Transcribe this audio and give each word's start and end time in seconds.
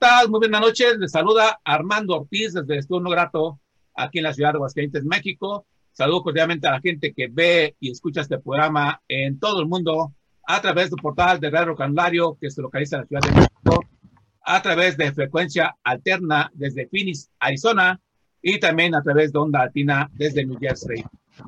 Gratas, 0.00 0.28
muy 0.28 0.40
buenas 0.40 0.60
noches. 0.60 0.98
Les 0.98 1.12
saluda 1.12 1.60
Armando 1.64 2.16
Ortiz 2.16 2.52
desde 2.52 2.78
Estudio 2.78 3.00
No 3.00 3.10
Grato, 3.10 3.60
aquí 3.94 4.18
en 4.18 4.24
la 4.24 4.34
ciudad 4.34 4.50
de 4.50 4.56
Aguascalientes, 4.56 5.04
México. 5.04 5.66
Saludo 5.92 6.24
cordialmente 6.24 6.66
a 6.66 6.72
la 6.72 6.80
gente 6.80 7.12
que 7.12 7.28
ve 7.28 7.76
y 7.78 7.92
escucha 7.92 8.22
este 8.22 8.38
programa 8.40 9.00
en 9.06 9.38
todo 9.38 9.60
el 9.60 9.68
mundo 9.68 10.12
a 10.46 10.60
través 10.60 10.90
del 10.90 11.00
portal 11.00 11.38
de 11.38 11.48
Radio 11.48 11.76
Canulario 11.76 12.36
que 12.40 12.50
se 12.50 12.60
localiza 12.60 12.96
en 12.96 13.02
la 13.02 13.06
ciudad 13.06 13.22
de 13.22 13.40
México, 13.40 13.84
a 14.44 14.62
través 14.62 14.96
de 14.96 15.12
frecuencia 15.12 15.76
alterna 15.84 16.50
desde 16.54 16.88
Phoenix, 16.88 17.30
Arizona, 17.38 18.00
y 18.42 18.58
también 18.58 18.96
a 18.96 19.02
través 19.02 19.32
de 19.32 19.38
Onda 19.38 19.64
Latina 19.66 20.10
desde 20.14 20.44
New 20.44 20.58
Jersey. 20.58 21.04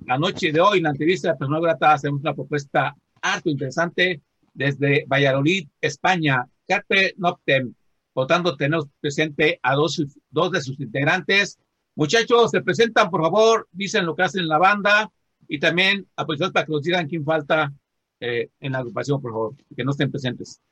La 0.06 0.19
noche 0.19 0.52
de 0.52 0.60
hoy, 0.60 0.78
en 0.78 0.84
la 0.84 0.90
entrevista 0.90 1.32
de 1.32 1.38
Personal 1.38 1.62
Grata, 1.62 1.94
hacemos 1.94 2.20
una 2.20 2.34
propuesta 2.34 2.94
harto 3.22 3.50
interesante 3.50 4.22
desde 4.54 5.04
Valladolid, 5.08 5.69
España. 5.81 6.46
Carpe 6.69 7.14
Noctem. 7.16 7.75
Por 8.16 8.26
tanto, 8.26 8.56
tenemos 8.56 8.86
presente 8.98 9.60
a 9.62 9.74
dos, 9.74 10.02
dos 10.30 10.50
de 10.50 10.62
sus 10.62 10.80
integrantes. 10.80 11.58
Muchachos, 11.94 12.50
se 12.50 12.62
presentan, 12.62 13.10
por 13.10 13.20
favor, 13.20 13.68
dicen 13.72 14.06
lo 14.06 14.16
que 14.16 14.22
hacen 14.22 14.40
en 14.40 14.48
la 14.48 14.56
banda 14.56 15.10
y 15.46 15.58
también 15.60 16.06
aprovechen 16.16 16.50
para 16.50 16.64
que 16.64 16.72
nos 16.72 16.82
digan 16.82 17.06
quién 17.08 17.22
falta 17.26 17.70
eh, 18.18 18.48
en 18.58 18.72
la 18.72 18.78
agrupación, 18.78 19.20
por 19.20 19.32
favor, 19.32 19.54
que 19.76 19.84
no 19.84 19.90
estén 19.90 20.10
presentes. 20.10 20.62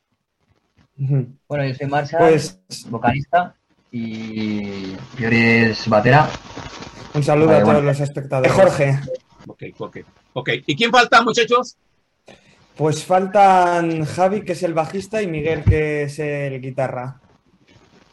Bueno, 0.96 1.66
yo 1.66 1.74
soy 1.74 1.86
Marshall, 1.86 2.18
Pues 2.30 2.58
vocalista, 2.88 3.54
y 3.92 4.94
Yori 5.18 5.36
es 5.68 5.86
batera. 5.86 6.30
un 7.12 7.22
saludo 7.22 7.48
Vale, 7.48 7.58
a 7.58 7.60
todos 7.60 7.74
bueno. 7.74 7.88
los 7.90 8.00
espectadores. 8.00 8.52
Jorge, 8.52 8.98
Ok, 9.46 9.62
ok, 9.76 9.96
ok. 10.32 10.50
¿Y 10.66 10.74
quién 10.76 10.90
falta, 10.90 11.20
muchachos? 11.22 11.76
pues 12.74 13.04
faltan 13.04 14.06
Javi, 14.06 14.40
que 14.46 14.52
es 14.52 14.62
el 14.62 14.72
bajista, 14.72 15.20
y 15.20 15.26
Miguel, 15.26 15.62
que 15.62 16.04
es 16.04 16.18
el 16.18 16.58
guitarra. 16.62 17.20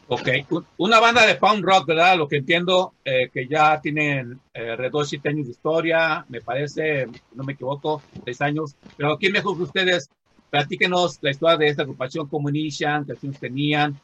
Ok, 0.08 0.28
un- 0.50 0.66
una 0.78 1.00
banda 1.00 1.26
de 1.26 1.36
punk 1.36 1.64
rock, 1.64 1.86
¿verdad? 1.86 2.16
Lo 2.18 2.28
que 2.28 2.36
entiendo, 2.36 2.92
eh, 3.04 3.30
que 3.32 3.46
ya 3.48 3.80
tienen 3.80 4.40
eh, 4.52 4.70
alrededor 4.70 5.04
de 5.04 5.08
siete 5.08 5.28
años 5.30 5.46
de 5.46 5.52
historia, 5.52 6.24
me 6.28 6.40
parece, 6.42 7.06
no 7.34 7.44
me 7.44 7.54
equivoco, 7.54 8.02
seis 8.24 8.40
años. 8.42 8.74
Pero 8.96 9.16
¿quién 9.16 9.32
mejor 9.32 9.56
que 9.56 9.62
ustedes? 9.62 10.10
Platíquenos 10.50 11.18
la 11.22 11.30
historia 11.30 11.56
de 11.56 11.68
esta 11.68 11.82
agrupación, 11.82 12.28
cómo 12.28 12.50
inician, 12.50 13.06
qué 13.06 13.12
acciones 13.12 13.40
tenían, 13.40 13.98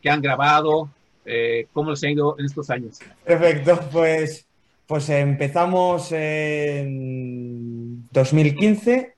qué 0.00 0.08
han 0.10 0.22
grabado, 0.22 0.88
eh, 1.24 1.66
cómo 1.72 1.90
les 1.90 2.04
ha 2.04 2.10
ido 2.10 2.36
en 2.38 2.44
estos 2.46 2.70
años. 2.70 2.98
Perfecto, 3.24 3.80
pues, 3.90 4.46
pues 4.86 5.08
empezamos 5.08 6.12
en 6.12 8.08
2015. 8.12 9.14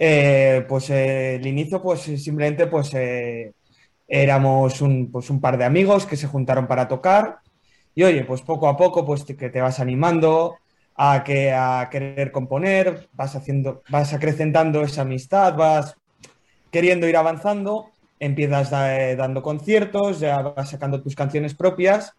Eh, 0.00 0.64
pues 0.68 0.90
eh, 0.90 1.36
el 1.36 1.46
inicio, 1.46 1.82
pues 1.82 2.02
simplemente 2.02 2.66
pues 2.66 2.90
éramos 4.08 4.80
un, 4.82 5.10
pues 5.12 5.30
un 5.30 5.40
par 5.40 5.58
de 5.58 5.64
amigos 5.66 6.06
que 6.06 6.16
se 6.16 6.28
juntaron 6.28 6.66
para 6.68 6.88
tocar. 6.88 7.40
Y 7.94 8.04
oye, 8.04 8.24
pues 8.24 8.42
poco 8.42 8.68
a 8.68 8.76
poco, 8.76 9.04
pues 9.06 9.24
te- 9.26 9.36
que 9.36 9.50
te 9.50 9.60
vas 9.60 9.80
animando 9.80 10.56
a 10.96 11.24
que 11.24 11.52
a 11.52 11.88
querer 11.90 12.32
componer, 12.32 13.08
vas 13.12 13.36
haciendo, 13.36 13.84
vas 13.88 14.12
acrecentando 14.14 14.82
esa 14.82 15.02
amistad, 15.02 15.56
vas 15.56 15.96
queriendo 16.70 17.08
ir 17.08 17.16
avanzando, 17.16 17.94
empiezas 18.20 18.70
da- 18.70 19.16
dando 19.16 19.42
conciertos, 19.42 20.20
ya 20.20 20.42
vas 20.42 20.70
sacando 20.70 21.02
tus 21.02 21.14
canciones 21.16 21.54
propias. 21.54 22.14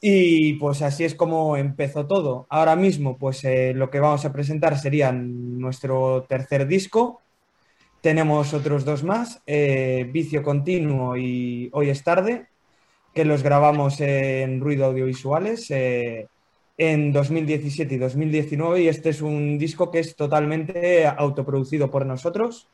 Y 0.00 0.54
pues 0.54 0.82
así 0.82 1.04
es 1.04 1.14
como 1.14 1.56
empezó 1.56 2.06
todo. 2.06 2.46
Ahora 2.50 2.76
mismo, 2.76 3.18
pues 3.18 3.42
eh, 3.44 3.72
lo 3.74 3.90
que 3.90 4.00
vamos 4.00 4.24
a 4.24 4.32
presentar 4.32 4.78
sería 4.78 5.12
nuestro 5.12 6.26
tercer 6.28 6.66
disco. 6.66 7.23
Tenemos 8.08 8.52
otros 8.52 8.84
dos 8.84 9.02
más, 9.02 9.40
eh, 9.46 10.06
Vicio 10.12 10.42
Continuo 10.42 11.16
y 11.16 11.70
Hoy 11.72 11.88
es 11.88 12.04
tarde, 12.04 12.48
que 13.14 13.24
los 13.24 13.42
grabamos 13.42 13.98
en 14.02 14.60
Ruido 14.60 14.84
Audiovisuales 14.84 15.70
eh, 15.70 16.26
en 16.76 17.14
2017 17.14 17.94
y 17.94 17.96
2019. 17.96 18.82
Y 18.82 18.88
este 18.88 19.08
es 19.08 19.22
un 19.22 19.56
disco 19.56 19.90
que 19.90 20.00
es 20.00 20.16
totalmente 20.16 21.06
autoproducido 21.06 21.90
por 21.90 22.04
nosotros, 22.04 22.68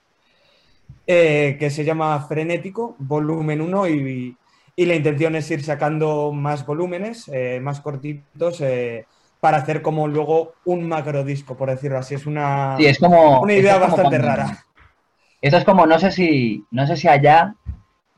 eh, 1.07 1.57
que 1.61 1.71
se 1.71 1.85
llama 1.85 2.21
Frenético, 2.27 2.97
volumen 2.99 3.61
1 3.61 3.87
y, 3.89 4.37
y 4.75 4.85
la 4.85 4.97
intención 4.97 5.37
es 5.37 5.49
ir 5.53 5.63
sacando 5.63 6.33
más 6.33 6.67
volúmenes, 6.67 7.31
eh, 7.33 7.61
más 7.63 7.81
cortitos, 7.81 8.61
para 9.39 9.59
hacer 9.59 9.81
como 9.81 10.09
luego 10.09 10.55
un 10.65 10.89
macro 10.89 11.23
disco, 11.23 11.57
por 11.57 11.71
decirlo 11.71 11.99
así. 11.99 12.17
Es 12.17 12.27
una, 12.27 12.75
Sí, 12.79 12.87
es 12.87 12.99
como. 12.99 13.43
una 13.43 13.53
idea 13.55 13.75
es 13.75 13.79
como 13.79 13.87
bastante 13.97 14.19
cuando- 14.19 14.27
rara. 14.27 14.67
Esto 15.41 15.57
es 15.57 15.65
como, 15.65 15.87
no 15.87 15.99
sé 15.99 16.11
si, 16.11 16.65
no 16.71 16.87
sé 16.87 16.97
si 16.97 17.09
allá 17.09 17.55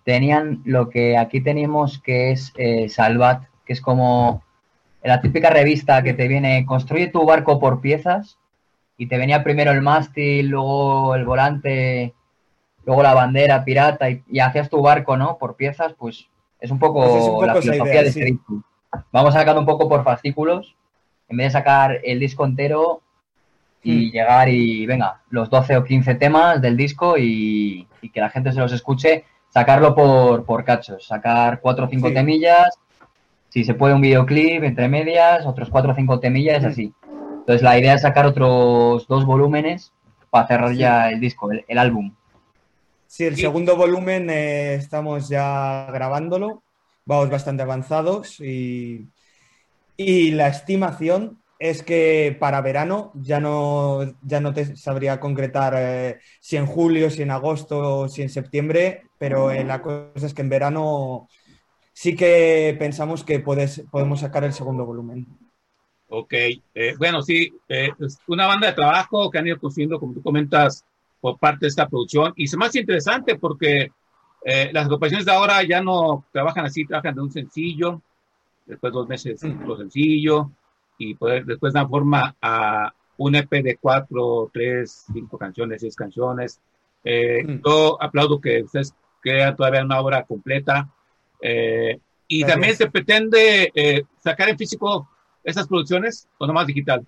tenían 0.04 0.62
lo 0.64 0.90
que 0.90 1.16
aquí 1.16 1.40
tenemos 1.40 2.00
que 2.00 2.32
es 2.32 2.52
eh, 2.56 2.88
Salvat, 2.88 3.44
que 3.64 3.72
es 3.72 3.80
como 3.80 4.42
la 5.02 5.20
típica 5.20 5.50
revista 5.50 6.02
que 6.02 6.14
te 6.14 6.28
viene, 6.28 6.64
construye 6.66 7.08
tu 7.08 7.24
barco 7.24 7.60
por 7.60 7.80
piezas 7.80 8.38
y 8.96 9.06
te 9.06 9.19
venía 9.19 9.44
primero 9.44 9.70
el 9.70 9.82
mástil, 9.82 10.48
luego 10.48 11.14
el 11.14 11.24
volante, 11.24 12.14
luego 12.84 13.02
la 13.02 13.14
bandera 13.14 13.64
pirata 13.64 14.10
y, 14.10 14.22
y 14.28 14.40
hacías 14.40 14.68
tu 14.68 14.80
barco, 14.82 15.16
¿no? 15.16 15.38
Por 15.38 15.56
piezas, 15.56 15.94
pues 15.94 16.28
es 16.60 16.70
un 16.70 16.78
poco, 16.78 17.04
Pues 17.04 17.16
es 17.16 17.25
un 17.25 17.30
poco 17.34 17.46
la 17.46 17.54
filosofía 17.56 17.92
idea, 17.92 18.02
de 18.04 18.12
sí. 18.12 18.20
este. 18.20 18.38
Vamos 19.10 19.34
sacando 19.34 19.61
un 19.61 19.66
poco 19.66 19.88
por 19.88 20.04
fascículos, 20.04 20.76
en 21.28 21.37
vez 21.37 21.49
de 21.49 21.58
sacar 21.58 22.00
el 22.04 22.20
disco 22.20 22.44
entero 22.44 23.01
y 23.82 24.10
Hmm. 24.10 24.12
llegar 24.12 24.48
y 24.48 24.86
venga, 24.86 25.22
los 25.30 25.50
12 25.50 25.76
o 25.76 25.84
15 25.84 26.14
temas 26.16 26.60
del 26.62 26.76
disco 26.76 27.18
y, 27.18 27.88
y 28.00 28.10
que 28.10 28.20
la 28.20 28.30
gente 28.30 28.52
se 28.52 28.60
los 28.60 28.72
escuche, 28.72 29.24
sacarlo 29.48 29.94
por, 29.94 30.44
por 30.44 30.64
cachos, 30.64 31.06
sacar 31.06 31.60
4 31.60 31.86
o 31.86 31.88
5 31.88 32.08
Sí. 32.08 32.14
temillas, 32.14 32.78
si 33.50 33.64
se 33.64 33.74
puede 33.74 33.94
un 33.94 34.00
videoclip 34.02 34.64
entre 34.64 34.88
medias, 34.88 35.46
otros 35.46 35.70
4 35.70 35.92
o 35.92 35.94
5 35.94 36.20
temillas, 36.20 36.64
Hmm. 36.64 36.66
así. 36.66 36.94
Entonces 37.40 37.62
la 37.62 37.78
idea 37.78 37.94
es 37.94 38.02
sacar 38.02 38.26
otros 38.26 39.06
dos 39.08 39.26
volúmenes 39.26 39.92
para 40.30 40.46
cerrar 40.48 40.74
Sí. 40.74 40.76
ya 40.76 41.10
el 41.10 41.20
disco, 41.20 41.52
el, 41.52 41.64
el 41.68 41.78
álbum. 41.78 42.14
Sí, 43.06 43.24
el 43.24 43.36
segundo 43.36 43.76
volumen 43.76 44.30
eh, 44.30 44.74
estamos 44.74 45.28
ya 45.28 45.86
grabándolo, 45.92 46.64
vamos 47.04 47.28
bastante 47.30 47.62
avanzados 47.62 48.40
y, 48.40 49.12
y 49.96 50.32
la 50.32 50.48
estimación 50.48 51.41
es 51.62 51.85
que 51.85 52.37
para 52.40 52.61
verano 52.61 53.12
ya 53.14 53.38
no, 53.38 54.00
ya 54.23 54.40
no 54.40 54.52
te 54.52 54.75
sabría 54.75 55.21
concretar 55.21 55.75
eh, 55.76 56.19
si 56.40 56.57
en 56.57 56.66
julio, 56.66 57.09
si 57.09 57.23
en 57.23 57.31
agosto 57.31 58.00
o 58.00 58.09
si 58.09 58.21
en 58.21 58.31
septiembre, 58.31 59.04
pero 59.16 59.52
eh, 59.52 59.62
la 59.62 59.81
cosa 59.81 60.26
es 60.26 60.35
que 60.35 60.42
en 60.42 60.49
verano 60.49 61.28
sí 61.92 62.16
que 62.16 62.75
pensamos 62.81 63.23
que 63.23 63.38
puedes, 63.38 63.85
podemos 63.92 64.19
sacar 64.19 64.42
el 64.42 64.52
segundo 64.52 64.85
volumen. 64.85 65.25
Ok, 66.09 66.33
eh, 66.33 66.95
bueno, 66.99 67.23
sí, 67.23 67.52
eh, 67.69 67.90
es 68.00 68.19
una 68.26 68.49
banda 68.49 68.66
de 68.66 68.73
trabajo 68.73 69.31
que 69.31 69.38
han 69.38 69.47
ido 69.47 69.61
construyendo, 69.61 70.00
como 70.00 70.14
tú 70.14 70.21
comentas, 70.23 70.85
por 71.21 71.38
parte 71.38 71.66
de 71.66 71.69
esta 71.69 71.88
producción. 71.88 72.33
Y 72.35 72.45
es 72.45 72.57
más 72.57 72.75
interesante 72.75 73.38
porque 73.38 73.92
las 74.45 74.87
agrupaciones 74.87 75.26
de 75.26 75.31
ahora 75.31 75.62
ya 75.62 75.81
no 75.81 76.26
trabajan 76.33 76.64
así, 76.64 76.85
trabajan 76.85 77.14
de 77.14 77.21
un 77.21 77.31
sencillo, 77.31 78.02
después 78.66 78.92
dos 78.92 79.07
meses 79.07 79.40
otro 79.45 79.76
sencillo, 79.76 80.50
y 80.99 81.14
poder, 81.14 81.44
después 81.44 81.72
dan 81.72 81.88
forma 81.88 82.37
a 82.40 82.92
un 83.16 83.34
EP 83.34 83.50
de 83.62 83.76
cuatro, 83.76 84.50
tres, 84.52 85.06
cinco 85.12 85.38
canciones, 85.38 85.80
seis 85.80 85.96
canciones. 85.96 86.61
Eh, 87.04 87.42
Mm. 87.44 87.61
Yo 87.64 88.00
aplaudo 88.00 88.40
que 88.40 88.62
ustedes 88.62 88.94
crean 89.20 89.56
todavía 89.56 89.84
una 89.84 90.00
obra 90.00 90.25
completa. 90.25 90.88
Eh, 91.40 91.99
y 92.28 92.40
Gracias. 92.40 92.54
también 92.54 92.76
se 92.76 92.90
pretende 92.90 93.72
eh, 93.75 94.02
sacar 94.18 94.49
en 94.49 94.56
físico 94.58 95.08
esas 95.44 95.66
producciones 95.66 96.28
o 96.38 96.46
nomás 96.46 96.66
digital. 96.66 97.04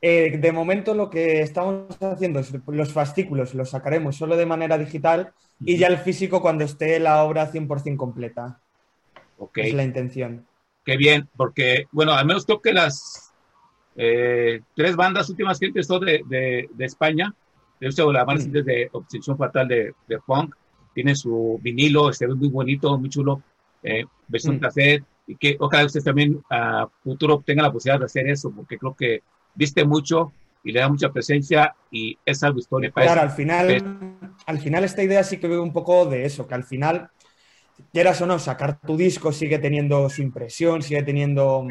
Eh, 0.00 0.36
de 0.38 0.52
momento 0.52 0.94
lo 0.94 1.08
que 1.08 1.40
estamos 1.40 1.96
haciendo 2.00 2.38
es 2.38 2.52
los 2.66 2.92
fascículos 2.92 3.54
los 3.54 3.70
sacaremos 3.70 4.16
solo 4.16 4.36
de 4.36 4.44
manera 4.44 4.76
digital 4.76 5.32
y 5.60 5.78
ya 5.78 5.86
el 5.86 5.96
físico 5.96 6.42
cuando 6.42 6.64
esté 6.64 6.98
la 7.00 7.24
obra 7.24 7.50
100% 7.50 7.96
completa. 7.96 8.60
Ok, 9.38 9.58
Es 9.58 9.74
la 9.74 9.82
intención. 9.82 10.46
Qué 10.84 10.96
bien, 10.96 11.28
porque, 11.36 11.86
bueno, 11.92 12.12
al 12.12 12.26
menos 12.26 12.44
creo 12.44 12.60
que 12.60 12.72
las 12.72 13.32
eh, 13.96 14.60
tres 14.74 14.96
bandas 14.96 15.28
últimas 15.30 15.58
que 15.58 15.66
empezó 15.66 15.98
de, 15.98 16.22
de, 16.26 16.68
de 16.72 16.84
España, 16.84 17.34
de 17.80 17.88
hecho, 17.88 18.12
la 18.12 18.24
banda 18.24 18.44
Mm. 18.44 18.64
de 18.64 18.88
Obsesión 18.92 19.36
Fatal 19.36 19.68
de, 19.68 19.94
de 20.08 20.18
Punk, 20.26 20.54
tiene 20.94 21.14
su 21.16 21.58
vinilo, 21.62 22.12
se 22.12 22.26
ve 22.26 22.34
muy 22.34 22.48
bonito, 22.48 22.96
muy 22.98 23.08
chulo, 23.08 23.42
eh, 23.82 24.04
versión 24.28 24.56
Mm. 24.56 24.60
cassette, 24.60 25.04
y 25.26 25.36
que 25.36 25.56
ojalá 25.58 25.86
ustedes 25.86 26.04
también 26.04 26.42
a 26.50 26.86
futuro 27.02 27.42
tengan 27.44 27.64
la 27.64 27.72
posibilidad 27.72 27.98
de 28.00 28.06
hacer 28.06 28.28
eso, 28.28 28.52
porque 28.54 28.78
creo 28.78 28.94
que 28.94 29.22
viste 29.54 29.84
mucho 29.84 30.32
y 30.62 30.72
le 30.72 30.80
da 30.80 30.88
mucha 30.88 31.10
presencia 31.12 31.74
y 31.90 32.16
es 32.24 32.42
algo 32.42 32.58
histórico. 32.58 33.00
Claro, 33.00 33.20
al 33.22 33.30
final, 33.30 33.82
al 34.46 34.58
final 34.58 34.84
esta 34.84 35.02
idea 35.02 35.22
sí 35.24 35.38
que 35.38 35.48
veo 35.48 35.62
un 35.62 35.72
poco 35.72 36.06
de 36.06 36.24
eso, 36.24 36.46
que 36.46 36.54
al 36.54 36.64
final, 36.64 37.10
quieras 37.92 38.20
o 38.20 38.26
no, 38.26 38.38
sacar 38.38 38.80
tu 38.80 38.96
disco 38.96 39.32
sigue 39.32 39.58
teniendo 39.58 40.08
su 40.10 40.22
impresión, 40.22 40.82
sigue 40.82 41.02
teniendo 41.02 41.66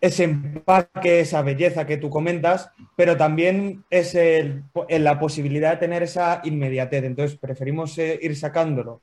ese 0.00 0.24
empaque, 0.24 1.20
esa 1.20 1.42
belleza 1.42 1.86
que 1.86 1.96
tú 1.96 2.10
comentas, 2.10 2.70
pero 2.94 3.16
también 3.16 3.84
es 3.90 4.16
la 4.88 5.18
posibilidad 5.18 5.72
de 5.72 5.76
tener 5.78 6.02
esa 6.02 6.40
inmediatez. 6.44 7.04
Entonces 7.04 7.38
preferimos 7.38 7.96
eh, 7.98 8.18
ir 8.22 8.36
sacándolo 8.36 9.00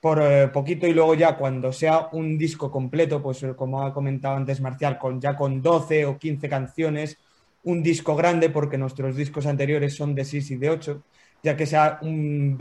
por 0.00 0.20
eh, 0.22 0.48
poquito 0.48 0.86
y 0.86 0.92
luego 0.94 1.14
ya 1.14 1.36
cuando 1.36 1.72
sea 1.72 2.08
un 2.12 2.38
disco 2.38 2.70
completo, 2.70 3.22
pues 3.22 3.42
eh, 3.42 3.54
como 3.56 3.82
ha 3.82 3.92
comentado 3.92 4.36
antes 4.36 4.60
Marcial, 4.60 4.98
con, 4.98 5.20
ya 5.20 5.36
con 5.36 5.62
12 5.62 6.06
o 6.06 6.18
15 6.18 6.48
canciones, 6.48 7.18
un 7.64 7.82
disco 7.82 8.14
grande, 8.14 8.50
porque 8.50 8.78
nuestros 8.78 9.16
discos 9.16 9.46
anteriores 9.46 9.94
son 9.94 10.14
de 10.14 10.24
6 10.24 10.52
y 10.52 10.56
de 10.56 10.70
8, 10.70 11.02
ya 11.42 11.56
que 11.56 11.66
sea 11.66 11.98
un, 12.02 12.56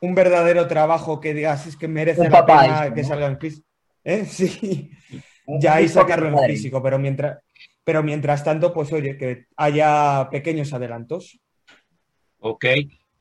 un 0.00 0.14
verdadero 0.14 0.66
trabajo 0.66 1.20
que 1.20 1.34
digas 1.34 1.66
es 1.66 1.76
que 1.76 1.88
merece 1.88 2.20
Un 2.20 2.30
la 2.30 2.40
papá 2.40 2.62
pena 2.62 2.80
disco, 2.82 2.94
que 2.94 3.02
¿no? 3.02 3.08
salga 3.08 3.26
en 3.26 3.38
físico. 3.38 3.66
¿Eh? 4.04 4.24
Sí, 4.30 4.90
Un 5.46 5.60
ya 5.60 5.76
ahí 5.76 5.88
sacarlo 5.88 6.28
en 6.28 6.50
físico, 6.50 6.82
pero 6.82 6.98
mientras, 6.98 7.38
pero 7.82 8.02
mientras 8.02 8.44
tanto, 8.44 8.72
pues 8.72 8.92
oye, 8.92 9.16
que 9.16 9.46
haya 9.56 10.28
pequeños 10.30 10.72
adelantos. 10.72 11.40
Ok. 12.40 12.64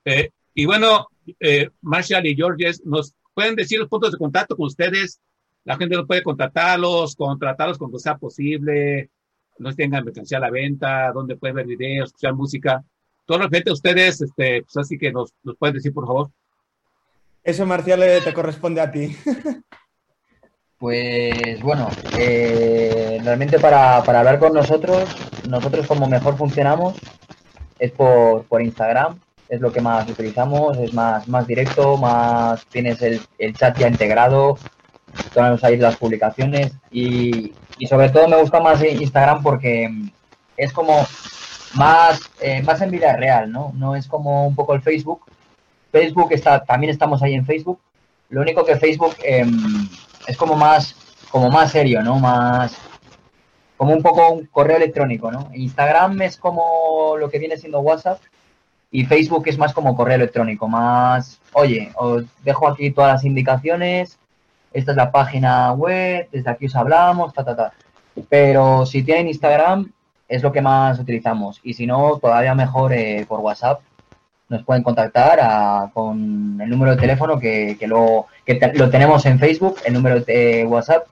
Eh, 0.06 0.30
y 0.54 0.66
bueno, 0.66 1.08
eh, 1.40 1.70
Marshall 1.82 2.26
y 2.26 2.36
Georges, 2.36 2.86
¿nos 2.86 3.14
pueden 3.34 3.56
decir 3.56 3.80
los 3.80 3.88
puntos 3.88 4.12
de 4.12 4.18
contacto 4.18 4.58
con 4.58 4.68
ustedes? 4.68 5.22
La 5.64 5.78
gente 5.78 5.96
no 5.96 6.06
puede 6.06 6.24
contactarlos, 6.24 7.16
contratarlos 7.16 7.78
cuando 7.78 8.00
sea 8.00 8.18
posible, 8.18 9.10
no 9.60 9.74
tengan 9.74 10.06
mercancía 10.06 10.38
a 10.38 10.42
la 10.42 10.50
venta, 10.50 11.12
donde 11.12 11.36
pueden 11.36 11.56
ver 11.56 11.66
videos, 11.66 12.10
escuchar 12.10 12.34
música. 12.34 12.84
Todo 13.26 13.40
referente 13.40 13.70
a 13.70 13.74
ustedes, 13.74 14.22
este, 14.22 14.64
pues 14.64 14.78
así 14.78 14.98
que 14.98 15.12
nos, 15.12 15.34
nos 15.44 15.58
pueden 15.58 15.76
decir, 15.76 15.94
por 15.94 16.08
favor. 16.08 16.32
Eso, 17.48 17.66
Marcial, 17.66 18.04
eh, 18.04 18.20
te 18.22 18.34
corresponde 18.34 18.82
a 18.82 18.92
ti. 18.92 19.16
Pues 20.80 21.60
bueno, 21.64 21.90
eh, 22.20 23.20
realmente 23.24 23.58
para, 23.58 24.04
para 24.04 24.20
hablar 24.20 24.38
con 24.38 24.54
nosotros, 24.54 25.10
nosotros 25.50 25.88
como 25.88 26.08
mejor 26.08 26.38
funcionamos 26.38 26.94
es 27.80 27.92
por, 27.94 28.44
por 28.44 28.62
Instagram, 28.62 29.20
es 29.50 29.60
lo 29.60 29.74
que 29.74 29.82
más 29.82 30.08
utilizamos, 30.08 30.78
es 30.78 30.94
más, 30.94 31.28
más 31.28 31.48
directo, 31.48 31.98
más 31.98 32.64
tienes 32.68 33.02
el, 33.02 33.20
el 33.40 33.56
chat 33.56 33.76
ya 33.76 33.88
integrado, 33.88 34.60
tenemos 35.34 35.64
ahí 35.64 35.78
las 35.78 35.96
publicaciones 35.96 36.74
y, 36.92 37.54
y 37.80 37.88
sobre 37.88 38.10
todo 38.10 38.28
me 38.28 38.40
gusta 38.40 38.60
más 38.60 38.84
Instagram 38.84 39.42
porque 39.42 39.90
es 40.58 40.72
como 40.72 41.08
más, 41.74 42.22
eh, 42.40 42.62
más 42.62 42.82
en 42.82 42.92
vida 42.92 43.16
real, 43.16 43.52
¿no? 43.52 43.72
No 43.76 43.96
es 43.96 44.06
como 44.08 44.46
un 44.46 44.54
poco 44.54 44.76
el 44.76 44.84
Facebook. 44.84 45.22
Facebook 45.92 46.32
está, 46.32 46.64
también 46.64 46.92
estamos 46.92 47.22
ahí 47.24 47.34
en 47.34 47.46
Facebook. 47.46 47.80
Lo 48.30 48.42
único 48.42 48.66
que 48.66 48.76
Facebook 48.76 49.16
em, 49.24 49.88
es 50.28 50.38
como 50.38 50.56
más, 50.56 50.96
como 51.32 51.50
más 51.50 51.72
serio, 51.72 52.02
¿no? 52.02 52.20
Más, 52.20 52.78
como 53.78 53.94
un 53.94 54.02
poco 54.02 54.30
un 54.30 54.46
correo 54.48 54.78
electrónico, 54.78 55.32
¿no? 55.32 55.50
Instagram 55.54 56.22
es 56.24 56.38
como 56.38 57.16
lo 57.18 57.30
que 57.30 57.40
viene 57.40 57.58
siendo 57.58 57.80
WhatsApp 57.80 58.20
y 58.92 59.06
Facebook 59.06 59.44
es 59.48 59.58
más 59.58 59.74
como 59.74 59.96
correo 59.96 60.16
electrónico, 60.16 60.68
más, 60.68 61.40
oye, 61.54 61.92
os 61.96 62.24
dejo 62.44 62.68
aquí 62.68 62.92
todas 62.92 63.14
las 63.14 63.26
indicaciones, 63.26 64.18
esta 64.74 64.92
es 64.92 64.98
la 64.98 65.12
página 65.12 65.72
web, 65.74 66.28
desde 66.32 66.50
aquí 66.50 66.66
os 66.66 66.76
hablamos, 66.76 67.34
ta, 67.34 67.44
ta, 67.44 67.56
ta. 67.56 67.74
Pero 68.30 68.86
si 68.86 69.04
tienen 69.04 69.28
Instagram 69.28 69.92
es 70.28 70.42
lo 70.42 70.52
que 70.52 70.62
más 70.62 71.00
utilizamos 71.00 71.60
y 71.64 71.74
si 71.74 71.86
no, 71.86 72.18
todavía 72.20 72.56
mejor 72.56 72.94
eh, 72.94 73.26
por 73.28 73.40
WhatsApp. 73.40 73.82
Nos 74.50 74.64
pueden 74.64 74.84
contactar 74.84 75.40
a- 75.42 75.90
con 75.94 76.60
el 76.62 76.70
número 76.70 76.92
de 76.96 77.02
teléfono 77.02 77.40
que, 77.40 77.76
que, 77.80 77.88
lo, 77.88 78.28
que 78.46 78.56
te- 78.56 78.74
lo 78.74 78.90
tenemos 78.90 79.26
en 79.26 79.40
Facebook, 79.40 79.78
el 79.86 79.94
número 79.94 80.20
de 80.22 80.66
WhatsApp, 80.66 81.06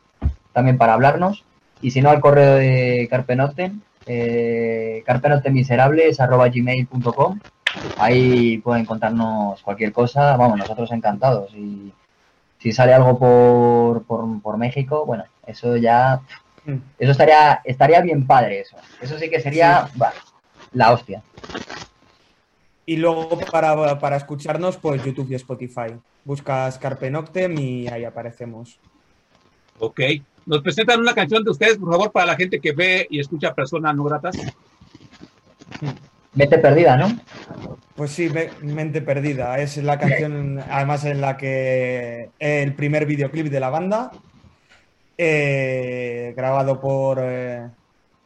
también 0.53 0.77
para 0.77 0.93
hablarnos. 0.93 1.43
Y 1.81 1.91
si 1.91 2.01
no, 2.01 2.09
al 2.09 2.21
correo 2.21 2.55
de 2.55 3.07
Carpenoten, 3.09 3.81
eh, 4.05 5.03
carpenotenmiserables.gmail.com. 5.05 7.39
Ahí 7.97 8.57
pueden 8.59 8.85
contarnos 8.85 9.61
cualquier 9.61 9.91
cosa. 9.91 10.37
Vamos, 10.37 10.57
nosotros 10.57 10.89
encantados. 10.91 11.53
Y 11.53 11.93
si 12.59 12.71
sale 12.71 12.93
algo 12.93 13.19
por, 13.19 14.03
por, 14.03 14.41
por 14.41 14.57
México, 14.57 15.05
bueno, 15.05 15.25
eso 15.45 15.75
ya... 15.77 16.21
Mm. 16.65 16.75
Eso 16.97 17.11
estaría, 17.11 17.59
estaría 17.63 18.01
bien 18.01 18.25
padre 18.25 18.61
eso. 18.61 18.77
Eso 19.01 19.19
sí 19.19 19.29
que 19.29 19.39
sería 19.41 19.87
bah, 19.95 20.13
la 20.73 20.91
hostia. 20.93 21.21
Y 22.85 22.97
luego 22.97 23.29
para, 23.51 23.97
para 23.99 24.15
escucharnos, 24.17 24.77
pues 24.77 25.03
YouTube 25.03 25.31
y 25.31 25.35
Spotify. 25.35 25.95
Buscas 26.23 26.77
Carpe 26.77 27.09
Noctem 27.09 27.57
y 27.57 27.87
ahí 27.87 28.03
aparecemos. 28.03 28.79
Ok. 29.79 29.99
¿Nos 30.45 30.61
presentan 30.61 30.99
una 30.99 31.15
canción 31.15 31.43
de 31.43 31.51
ustedes, 31.51 31.77
por 31.77 31.91
favor, 31.91 32.11
para 32.11 32.27
la 32.27 32.35
gente 32.35 32.59
que 32.59 32.71
ve 32.73 33.07
y 33.09 33.19
escucha 33.19 33.53
personas 33.55 33.95
no 33.95 34.03
gratas? 34.03 34.35
Vete 36.33 36.57
perdida, 36.59 36.97
¿no? 36.97 37.17
Pues 37.95 38.11
sí, 38.11 38.29
Me- 38.29 38.51
Mente 38.61 39.01
Perdida. 39.01 39.57
Es 39.59 39.77
la 39.77 39.97
canción, 39.97 40.59
además, 40.69 41.05
en 41.05 41.21
la 41.21 41.37
que 41.37 42.29
el 42.39 42.75
primer 42.75 43.05
videoclip 43.05 43.47
de 43.47 43.59
la 43.59 43.69
banda, 43.69 44.11
eh, 45.17 46.33
grabado 46.35 46.79
por, 46.81 47.19
eh, 47.21 47.67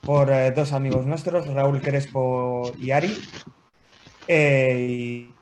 por 0.01 0.31
eh, 0.31 0.51
dos 0.51 0.73
amigos 0.73 1.05
nuestros, 1.05 1.47
Raúl 1.47 1.81
Crespo 1.81 2.71
y 2.79 2.91
Ari. 2.91 3.15
Eh, 4.31 5.33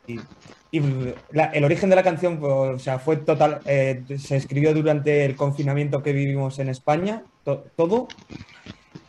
y 0.72 0.78
el 0.80 1.64
origen 1.64 1.90
de 1.90 1.96
la 1.98 2.04
canción 2.04 2.40
pues, 2.40 2.52
o 2.54 2.80
sea, 2.80 3.00
fue 3.00 3.18
total, 3.18 3.60
eh, 3.66 4.04
se 4.18 4.38
escribió 4.38 4.74
durante 4.74 5.26
el 5.26 5.36
confinamiento 5.36 6.02
que 6.02 6.14
vivimos 6.14 6.60
en 6.60 6.70
España, 6.70 7.24
to- 7.44 7.66
todo. 7.76 8.08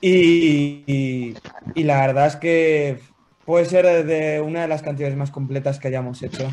Y, 0.01 0.85
y- 0.87 1.35
y 1.75 1.83
la 1.85 2.07
verdad 2.07 2.27
es 2.27 2.37
que 2.37 2.99
puede 3.45 3.65
ser 3.65 4.05
de 4.07 4.41
una 4.41 4.63
de 4.63 4.69
las 4.69 4.83
canciones 4.83 5.17
más 5.17 5.31
completas 5.31 5.79
que 5.79 5.89
hayamos 5.89 6.23
hecho. 6.23 6.49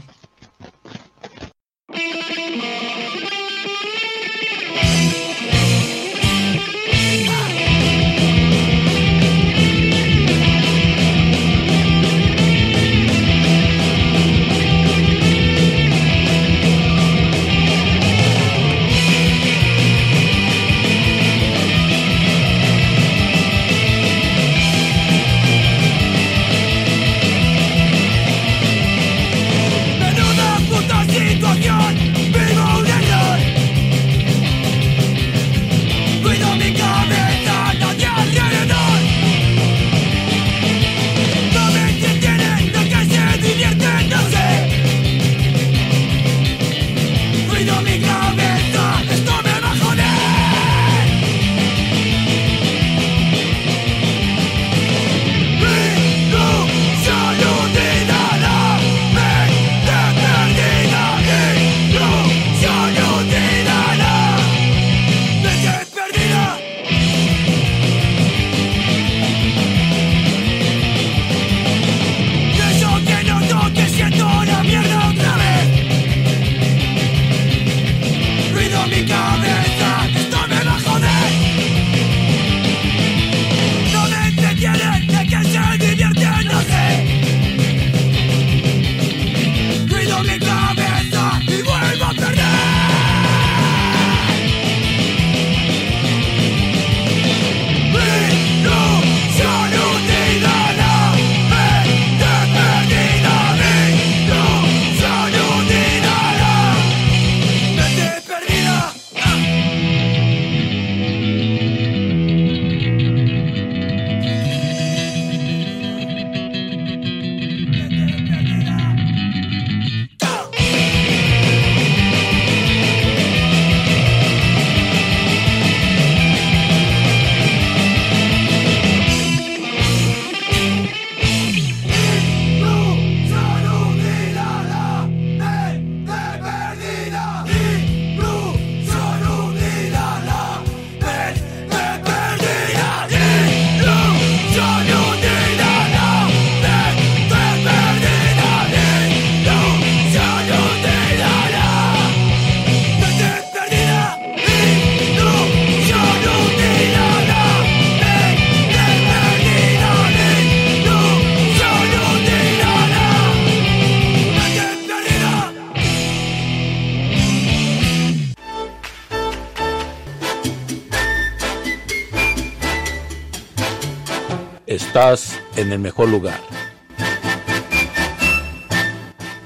Estás 174.95 175.37
en 175.57 175.73
el 175.73 175.79
mejor 175.79 176.07
lugar. 176.07 176.39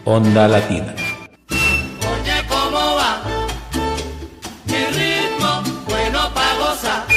Onda 0.06 0.48
Latina. 0.48 0.94
Oye, 1.50 2.48
¿cómo 2.48 2.78
va? 2.78 3.24
Mi 4.68 4.86
ritmo, 4.94 5.64
bueno 5.88 6.32
pa' 6.36 6.56
gozar. 6.60 7.08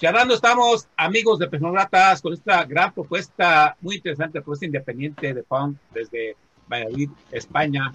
Charlando 0.00 0.34
estamos, 0.34 0.88
amigos 0.96 1.38
de 1.38 1.46
Personatas, 1.46 2.20
con 2.20 2.32
esta 2.32 2.64
gran 2.64 2.92
propuesta, 2.92 3.76
muy 3.80 3.94
interesante, 3.94 4.40
propuesta 4.40 4.66
independiente 4.66 5.32
de 5.32 5.44
punk 5.44 5.78
desde 5.92 6.36
Valladolid, 6.68 7.10
España, 7.30 7.94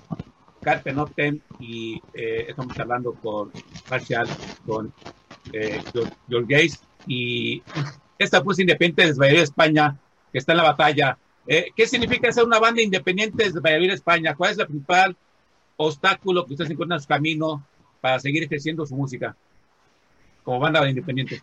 Carpe 0.62 0.94
Noctem, 0.94 1.42
y 1.60 2.02
eh, 2.14 2.46
estamos 2.48 2.80
hablando 2.80 3.12
con 3.16 3.52
Marcial, 3.90 4.30
con 4.66 4.94
eh, 5.52 5.84
George 6.30 6.48
Gaze, 6.48 6.89
y 7.10 7.62
esta 8.18 8.38
propuesta 8.38 8.62
independiente 8.62 9.06
desde 9.08 9.20
Valladolid, 9.20 9.44
España, 9.44 9.98
que 10.32 10.38
está 10.38 10.54
en 10.54 10.58
la 10.58 10.64
batalla. 10.64 11.18
Eh, 11.48 11.72
¿Qué 11.76 11.88
significa 11.88 12.32
ser 12.32 12.44
una 12.46 12.60
banda 12.60 12.82
independiente 12.82 13.44
desde 13.44 13.60
Valladolid, 13.60 13.92
España? 13.92 14.36
¿Cuál 14.36 14.52
es 14.52 14.60
el 14.60 14.68
principal 14.68 15.16
obstáculo 15.78 16.46
que 16.46 16.54
ustedes 16.54 16.70
encuentran 16.72 16.98
en 16.98 17.02
su 17.02 17.08
camino 17.08 17.66
para 18.02 18.20
seguir 18.20 18.48
creciendo 18.48 18.86
su 18.86 18.96
música 18.96 19.36
como 20.44 20.60
banda 20.60 20.88
independiente? 20.88 21.42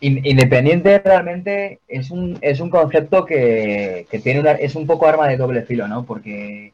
In- 0.00 0.24
Independiente 0.24 0.98
realmente 1.00 1.80
es 1.86 2.10
un, 2.10 2.38
es 2.40 2.60
un 2.60 2.70
concepto 2.70 3.26
que, 3.26 4.06
que 4.10 4.18
tiene 4.20 4.40
una, 4.40 4.52
es 4.52 4.74
un 4.74 4.86
poco 4.86 5.06
arma 5.06 5.28
de 5.28 5.36
doble 5.36 5.62
filo, 5.62 5.86
¿no? 5.88 6.04
Porque, 6.04 6.72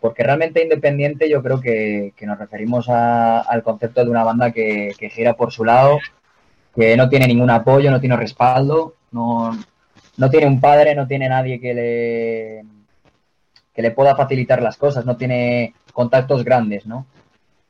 porque 0.00 0.22
realmente 0.22 0.62
independiente 0.62 1.28
yo 1.28 1.42
creo 1.42 1.60
que, 1.60 2.12
que 2.16 2.26
nos 2.26 2.38
referimos 2.38 2.88
a- 2.88 3.40
al 3.40 3.64
concepto 3.64 4.04
de 4.04 4.10
una 4.10 4.22
banda 4.22 4.52
que, 4.52 4.92
que 4.96 5.10
gira 5.10 5.34
por 5.34 5.50
su 5.50 5.64
lado, 5.64 5.98
que 6.74 6.96
no 6.96 7.08
tiene 7.08 7.26
ningún 7.26 7.50
apoyo, 7.50 7.90
no 7.90 8.00
tiene 8.00 8.16
respaldo, 8.16 8.94
no, 9.10 9.58
no 10.16 10.30
tiene 10.30 10.46
un 10.46 10.60
padre, 10.60 10.94
no 10.94 11.06
tiene 11.06 11.28
nadie 11.28 11.60
que 11.60 11.74
le, 11.74 12.64
que 13.74 13.82
le 13.82 13.90
pueda 13.90 14.16
facilitar 14.16 14.62
las 14.62 14.76
cosas, 14.76 15.04
no 15.04 15.16
tiene 15.16 15.74
contactos 15.92 16.44
grandes, 16.44 16.86
¿no? 16.86 17.06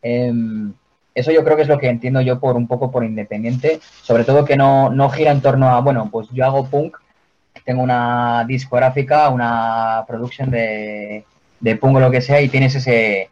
Em, 0.03 0.73
eso 1.15 1.31
yo 1.31 1.45
creo 1.45 1.57
que 1.57 1.63
es 1.63 1.69
lo 1.69 1.79
que 1.79 1.89
entiendo 1.89 2.21
yo 2.21 2.41
por 2.41 2.57
un 2.57 2.67
poco 2.67 2.91
por 2.91 3.05
independiente, 3.05 3.81
sobre 4.03 4.25
todo 4.25 4.45
que 4.45 4.57
no, 4.57 4.91
no 4.91 5.11
gira 5.11 5.31
en 5.31 5.43
torno 5.43 5.69
a, 5.69 5.81
bueno, 5.81 6.09
pues 6.11 6.29
yo 6.31 6.45
hago 6.45 6.67
punk, 6.67 6.97
tengo 7.65 7.83
una 7.83 8.45
discográfica, 8.47 9.29
una 9.29 10.05
production 10.07 10.51
de, 10.51 11.25
de 11.61 11.77
punk 11.77 11.97
o 11.97 12.01
lo 12.01 12.11
que 12.11 12.21
sea 12.21 12.41
y 12.41 12.49
tienes 12.49 12.75
ese, 12.75 13.31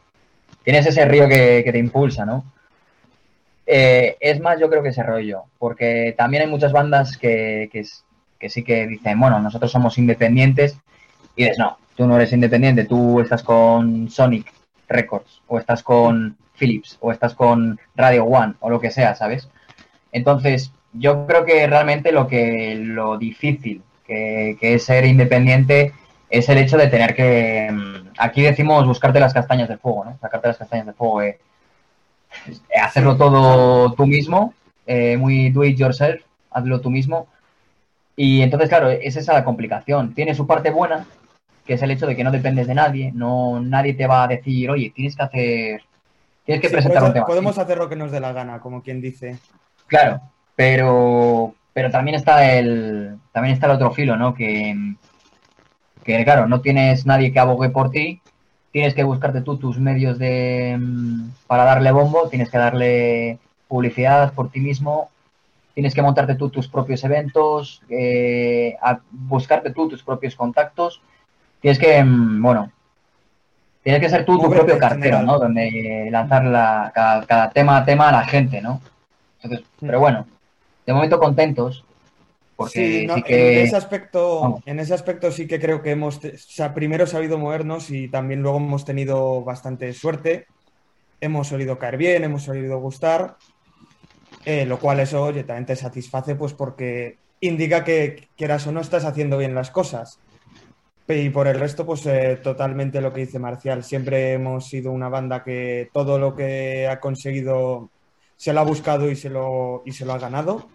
tienes 0.63 0.87
ese 0.87 1.05
río 1.05 1.29
que, 1.29 1.63
que 1.65 1.73
te 1.73 1.79
impulsa, 1.79 2.25
¿no? 2.25 2.45
Eh, 3.73 4.17
es 4.19 4.41
más, 4.41 4.59
yo 4.59 4.69
creo 4.69 4.83
que 4.83 4.89
ese 4.89 5.05
rollo, 5.05 5.45
porque 5.57 6.13
también 6.19 6.43
hay 6.43 6.49
muchas 6.49 6.73
bandas 6.73 7.17
que, 7.17 7.71
que, 7.71 8.49
sí 8.49 8.65
que 8.65 8.89
dicen, 8.89 9.21
bueno, 9.21 9.39
nosotros 9.39 9.71
somos 9.71 9.97
independientes 9.97 10.77
y 11.37 11.45
dices, 11.45 11.59
no, 11.61 11.79
tú 11.95 12.05
no 12.05 12.17
eres 12.17 12.33
independiente, 12.33 12.85
tú 12.85 13.21
estás 13.21 13.45
con 13.45 14.11
Sonic 14.11 14.53
Records 14.89 15.43
o 15.47 15.61
estás 15.61 15.85
con 15.85 16.37
Philips 16.59 16.99
o 17.01 17.13
estás 17.13 17.37
con 17.37 17.79
Radio 17.95 18.25
One 18.25 18.55
o 18.59 18.71
lo 18.71 18.81
que 18.81 18.91
sea, 18.91 19.15
¿sabes? 19.15 19.49
Entonces, 20.11 20.73
yo 20.93 21.25
creo 21.29 21.45
que 21.45 21.65
realmente 21.69 22.11
lo 22.11 22.27
que 22.27 22.75
lo 22.75 23.19
difícil 23.19 23.85
que, 24.05 24.57
que 24.61 24.75
es 24.75 24.83
ser 24.83 25.05
independiente 25.05 25.93
es 26.29 26.49
el 26.49 26.59
hecho 26.59 26.77
de 26.77 26.89
tener 26.89 27.15
que, 27.15 27.71
mm, 27.71 28.15
aquí 28.19 28.43
decimos 28.43 28.85
buscarte 28.85 29.21
las 29.21 29.33
castañas 29.33 29.69
del 29.69 29.79
fuego, 29.79 30.07
¿no? 30.07 30.19
Sacarte 30.21 30.49
las 30.49 30.59
castañas 30.59 30.87
del 30.87 30.97
fuego, 30.97 31.23
eh, 31.23 31.39
hacerlo 32.83 33.17
todo 33.17 33.93
tú 33.95 34.07
mismo, 34.07 34.55
eh, 34.87 35.17
muy 35.17 35.51
do 35.51 35.65
it 35.65 35.77
yourself, 35.79 36.21
hazlo 36.51 36.81
tú 36.81 36.91
mismo. 36.91 37.29
Y 38.17 38.43
entonces, 38.43 38.69
claro, 38.69 38.91
es 38.91 39.17
esa 39.17 39.33
la 39.33 39.45
complicación. 39.45 40.15
Tiene 40.15 40.35
su 40.35 40.47
parte 40.47 40.71
buena, 40.71 41.07
que 41.65 41.75
es 41.75 41.83
el 41.83 41.91
hecho 41.91 42.07
de 42.07 42.17
que 42.17 42.25
no 42.25 42.31
dependes 42.31 42.67
de 42.67 42.75
nadie, 42.75 43.13
no 43.15 43.61
nadie 43.61 43.95
te 43.95 44.07
va 44.07 44.25
a 44.25 44.29
decir, 44.29 44.71
oye, 44.71 44.91
tienes 44.95 45.17
que 45.17 45.23
hacer, 45.23 45.83
tienes 46.45 46.61
que 46.63 46.69
Sí, 46.69 46.73
presentar 46.75 47.03
un 47.05 47.13
tema. 47.13 47.27
podemos 47.27 47.59
hacer 47.59 47.79
lo 47.79 47.89
que 47.89 47.97
nos 47.97 48.11
dé 48.13 48.21
la 48.21 48.33
gana, 48.33 48.61
como 48.61 48.83
quien 48.83 49.01
dice. 49.01 49.39
Claro, 49.87 50.21
pero, 50.57 51.55
pero 51.73 51.91
también 51.91 52.15
está 52.17 52.53
el 52.59 53.19
también 53.33 53.55
está 53.55 53.67
el 53.67 53.73
otro 53.73 53.93
filo, 53.93 54.17
¿no? 54.17 54.35
Que, 54.35 54.75
que 56.05 56.25
claro, 56.25 56.47
no 56.49 56.61
tienes 56.61 57.07
nadie 57.07 57.33
que 57.33 57.41
abogue 57.41 57.71
por 57.71 57.91
ti, 57.91 58.21
tienes 58.73 58.95
que 58.95 59.05
buscarte 59.05 59.41
tú 59.41 59.57
tus 59.57 59.79
medios 59.79 60.19
de 60.19 60.77
mm, 60.79 61.31
para 61.47 61.65
darle 61.65 61.91
bombo, 61.93 62.29
tienes 62.29 62.51
que 62.51 62.59
darle 62.59 63.39
publicidad 63.69 64.33
por 64.33 64.51
ti 64.51 64.61
mismo, 64.61 65.11
tienes 65.75 65.95
que 65.95 66.03
montarte 66.03 66.35
tú 66.35 66.51
tus 66.51 66.69
propios 66.69 67.03
eventos, 67.05 67.83
eh, 67.89 68.77
a- 68.83 69.01
buscarte 69.11 69.71
tú 69.71 69.89
tus 69.89 70.03
propios 70.03 70.35
contactos, 70.37 71.01
tienes 71.61 71.79
que, 71.79 72.03
mm, 72.03 72.43
bueno, 72.43 72.71
tienes 73.83 74.01
que 74.01 74.09
ser 74.11 74.25
tú 74.25 74.39
tu 74.39 74.51
propio 74.51 74.79
cartero. 74.79 75.23
¿no? 75.23 75.39
Donde 75.39 76.09
lanzar 76.11 76.45
la, 76.45 76.91
cada, 76.95 77.25
cada 77.27 77.51
tema 77.51 77.79
a 77.79 77.85
tema 77.85 78.09
a 78.09 78.13
la 78.13 78.25
gente, 78.25 78.61
¿no? 78.61 78.81
Entonces, 79.43 79.67
pero 79.81 80.01
bueno, 80.01 80.27
de 80.87 80.93
momento 80.93 81.19
contentos, 81.19 81.85
porque 82.61 82.73
Sí, 82.79 83.01
sí, 83.01 83.07
no, 83.07 83.23
que... 83.23 83.61
en 83.61 83.67
ese 83.67 83.77
aspecto, 83.77 84.41
Vamos. 84.43 84.63
en 84.67 84.81
ese 84.81 84.93
aspecto 84.93 85.31
sí 85.33 85.47
que 85.47 85.59
creo 85.59 85.81
que 85.81 85.93
hemos, 85.93 86.21
te- 86.21 86.35
o 86.35 86.39
sea, 86.39 86.75
primero 86.75 87.07
sabido 87.07 87.39
movernos 87.39 87.91
y 87.91 88.09
también 88.09 88.43
luego 88.43 88.59
hemos 88.59 88.85
tenido 88.85 89.43
bastante 89.43 89.91
suerte. 89.95 90.45
Hemos 91.23 91.49
solido 91.49 91.79
caer 91.79 91.97
bien, 91.97 92.23
hemos 92.23 92.43
solido 92.43 92.79
gustar, 92.79 93.37
eh, 94.45 94.67
lo 94.67 94.79
cual 94.79 95.01
eso, 95.01 95.23
oye, 95.23 95.43
también 95.45 95.65
te 95.65 95.75
satisface, 95.77 96.35
pues 96.35 96.53
porque 96.53 97.17
indica 97.41 97.83
que 97.83 98.29
quieras 98.37 98.67
o 98.67 98.73
no 98.73 98.81
estás 98.81 99.07
haciendo 99.07 99.39
bien 99.39 99.55
las 99.55 99.71
cosas. 99.71 100.19
Y 101.09 101.31
por 101.31 101.49
el 101.49 101.59
resto, 101.59 101.87
pues 101.87 102.05
eh, 102.07 102.39
totalmente 102.43 103.01
lo 103.01 103.11
que 103.13 103.23
dice 103.23 103.39
Marcial. 103.39 103.83
Siempre 103.85 104.35
hemos 104.35 104.67
sido 104.69 104.93
una 104.93 105.09
banda 105.09 105.43
que 105.43 105.89
todo 105.95 106.19
lo 106.19 106.37
que 106.37 106.87
ha 106.89 107.01
conseguido 107.01 107.89
se 108.37 108.53
lo 108.53 108.61
ha 108.61 108.65
buscado 108.65 109.11
y 109.11 109.17
se 109.17 109.31
lo, 109.31 109.83
y 109.87 109.93
se 109.93 110.05
lo 110.05 110.13
ha 110.13 110.19
ganado. 110.19 110.69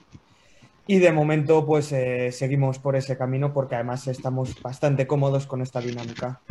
Y 0.88 1.00
de 1.00 1.12
momento, 1.12 1.66
pues 1.66 1.92
eh, 1.92 2.32
seguimos 2.32 2.78
por 2.80 2.96
ese 2.96 3.18
camino 3.18 3.52
porque 3.54 3.76
además 3.76 4.08
estamos 4.08 4.62
bastante 4.62 5.08
cómodos 5.08 5.48
con 5.48 5.62
esta 5.62 5.82
dinámica. 5.82 6.42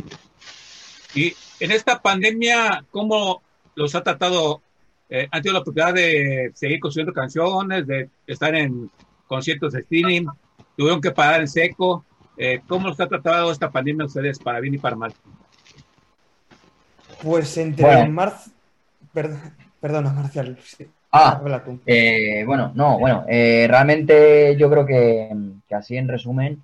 Y 1.13 1.33
en 1.61 1.71
esta 1.71 2.01
pandemia, 2.01 2.83
¿cómo 2.91 3.41
los 3.75 3.95
ha 3.95 4.03
tratado? 4.03 4.61
Eh, 5.09 5.27
¿Han 5.31 5.41
tenido 5.41 5.53
la 5.53 5.59
oportunidad 5.61 5.93
de 5.93 6.51
seguir 6.53 6.79
construyendo 6.81 7.13
canciones, 7.13 7.87
de 7.87 8.09
estar 8.27 8.53
en 8.55 8.89
conciertos 9.27 9.71
de 9.73 9.81
streaming? 9.81 10.25
¿Tuvieron 10.75 10.99
que 10.99 11.11
parar 11.11 11.39
en 11.39 11.47
seco? 11.47 12.03
Eh, 12.35 12.59
¿Cómo 12.67 12.89
los 12.89 12.99
ha 12.99 13.07
tratado 13.07 13.49
esta 13.51 13.71
pandemia 13.71 14.03
a 14.03 14.07
ustedes, 14.07 14.37
para 14.39 14.59
bien 14.59 14.73
y 14.73 14.77
para 14.77 14.97
mal? 14.97 15.13
Pues 17.23 17.55
entre 17.57 17.85
Bueno. 17.85 18.11
marzo. 18.11 18.51
perdona, 19.79 20.11
Marcial. 20.11 20.59
sí. 20.65 20.85
Ah. 21.17 21.41
Eh, 21.85 22.43
bueno, 22.45 22.73
no, 22.75 22.99
bueno, 22.99 23.23
eh, 23.29 23.67
realmente 23.69 24.57
yo 24.57 24.69
creo 24.69 24.85
que, 24.85 25.33
que 25.65 25.73
así 25.75 25.95
en 25.95 26.09
resumen, 26.09 26.61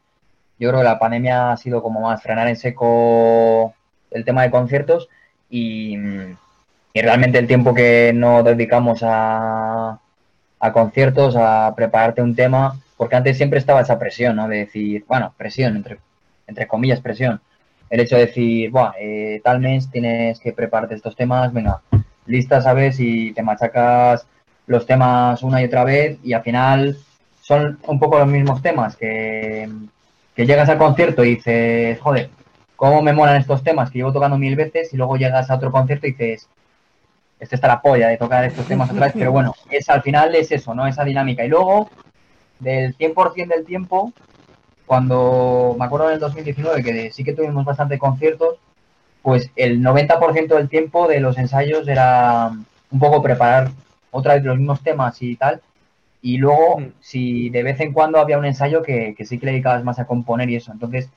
yo 0.59 0.67
creo 0.67 0.81
que 0.81 0.89
la 0.89 0.99
pandemia 0.99 1.53
ha 1.53 1.57
sido 1.57 1.81
como 1.81 2.01
más 2.01 2.21
frenar 2.21 2.49
en 2.49 2.57
seco 2.57 3.73
el 4.11 4.25
tema 4.25 4.41
de 4.43 4.51
conciertos 4.51 5.07
y, 5.49 5.95
y 5.95 7.01
realmente 7.01 7.39
el 7.39 7.47
tiempo 7.47 7.73
que 7.73 8.11
no 8.13 8.43
dedicamos 8.43 9.03
a, 9.03 10.01
a 10.59 10.73
conciertos, 10.73 11.37
a 11.37 11.73
prepararte 11.73 12.21
un 12.21 12.35
tema, 12.35 12.77
porque 12.97 13.15
antes 13.15 13.37
siempre 13.37 13.57
estaba 13.57 13.79
esa 13.79 13.99
presión, 13.99 14.35
¿no? 14.35 14.49
De 14.49 14.57
decir, 14.57 15.05
bueno, 15.07 15.33
presión, 15.37 15.77
entre, 15.77 15.99
entre 16.45 16.67
comillas, 16.67 16.99
presión. 16.99 17.39
El 17.89 18.01
hecho 18.01 18.17
de 18.17 18.25
decir, 18.25 18.69
Buah, 18.69 18.95
eh, 18.99 19.39
tal 19.45 19.61
mes 19.61 19.89
tienes 19.89 20.41
que 20.41 20.51
prepararte 20.51 20.95
estos 20.95 21.15
temas, 21.15 21.53
venga, 21.53 21.81
lista, 22.25 22.59
¿sabes? 22.59 22.99
Y 22.99 23.31
te 23.31 23.43
machacas 23.43 24.27
los 24.71 24.85
temas 24.85 25.43
una 25.43 25.61
y 25.61 25.65
otra 25.65 25.83
vez 25.83 26.17
y 26.23 26.33
al 26.33 26.43
final 26.43 26.97
son 27.41 27.79
un 27.87 27.99
poco 27.99 28.17
los 28.17 28.27
mismos 28.27 28.61
temas 28.61 28.95
que, 28.95 29.69
que 30.35 30.45
llegas 30.45 30.69
al 30.69 30.77
concierto 30.77 31.23
y 31.23 31.35
dices, 31.35 31.99
joder, 31.99 32.29
¿cómo 32.75 33.01
me 33.01 33.13
molan 33.13 33.35
estos 33.35 33.63
temas 33.63 33.91
que 33.91 33.99
llevo 33.99 34.13
tocando 34.13 34.37
mil 34.37 34.55
veces? 34.55 34.93
Y 34.93 34.97
luego 34.97 35.17
llegas 35.17 35.49
a 35.49 35.55
otro 35.55 35.71
concierto 35.71 36.07
y 36.07 36.11
dices, 36.11 36.47
este 37.39 37.55
está 37.55 37.67
la 37.67 37.81
polla 37.81 38.07
de 38.07 38.17
tocar 38.17 38.45
estos 38.45 38.65
temas 38.67 38.89
otra 38.89 39.07
vez, 39.07 39.13
pero 39.17 39.31
bueno, 39.31 39.53
es 39.69 39.89
al 39.89 40.01
final 40.01 40.33
es 40.35 40.51
eso, 40.51 40.73
¿no? 40.73 40.87
Esa 40.87 41.03
dinámica. 41.03 41.43
Y 41.43 41.49
luego, 41.49 41.89
del 42.59 42.95
100% 42.97 43.47
del 43.47 43.65
tiempo, 43.65 44.13
cuando 44.85 45.75
me 45.77 45.85
acuerdo 45.85 46.07
en 46.07 46.13
el 46.13 46.19
2019 46.19 46.83
que 46.83 47.11
sí 47.11 47.23
que 47.23 47.33
tuvimos 47.33 47.65
bastante 47.65 47.97
conciertos, 47.97 48.57
pues 49.21 49.51
el 49.55 49.81
90% 49.81 50.47
del 50.55 50.69
tiempo 50.69 51.07
de 51.07 51.19
los 51.19 51.37
ensayos 51.37 51.87
era 51.87 52.51
un 52.91 52.99
poco 52.99 53.21
preparar 53.21 53.71
otra 54.11 54.35
vez 54.35 54.43
los 54.43 54.57
mismos 54.57 54.81
temas 54.83 55.21
y 55.21 55.35
tal. 55.35 55.61
Y 56.21 56.37
luego, 56.37 56.79
Mm. 56.79 56.93
si 56.99 57.49
de 57.49 57.63
vez 57.63 57.79
en 57.79 57.93
cuando 57.93 58.19
había 58.19 58.37
un 58.37 58.45
ensayo 58.45 58.83
que, 58.83 59.15
que 59.17 59.25
sí 59.25 59.39
que 59.39 59.45
le 59.47 59.51
dedicabas 59.53 59.83
más 59.83 59.99
a 59.99 60.05
componer 60.05 60.49
y 60.49 60.55
eso. 60.57 60.71
Entonces, 60.71 61.09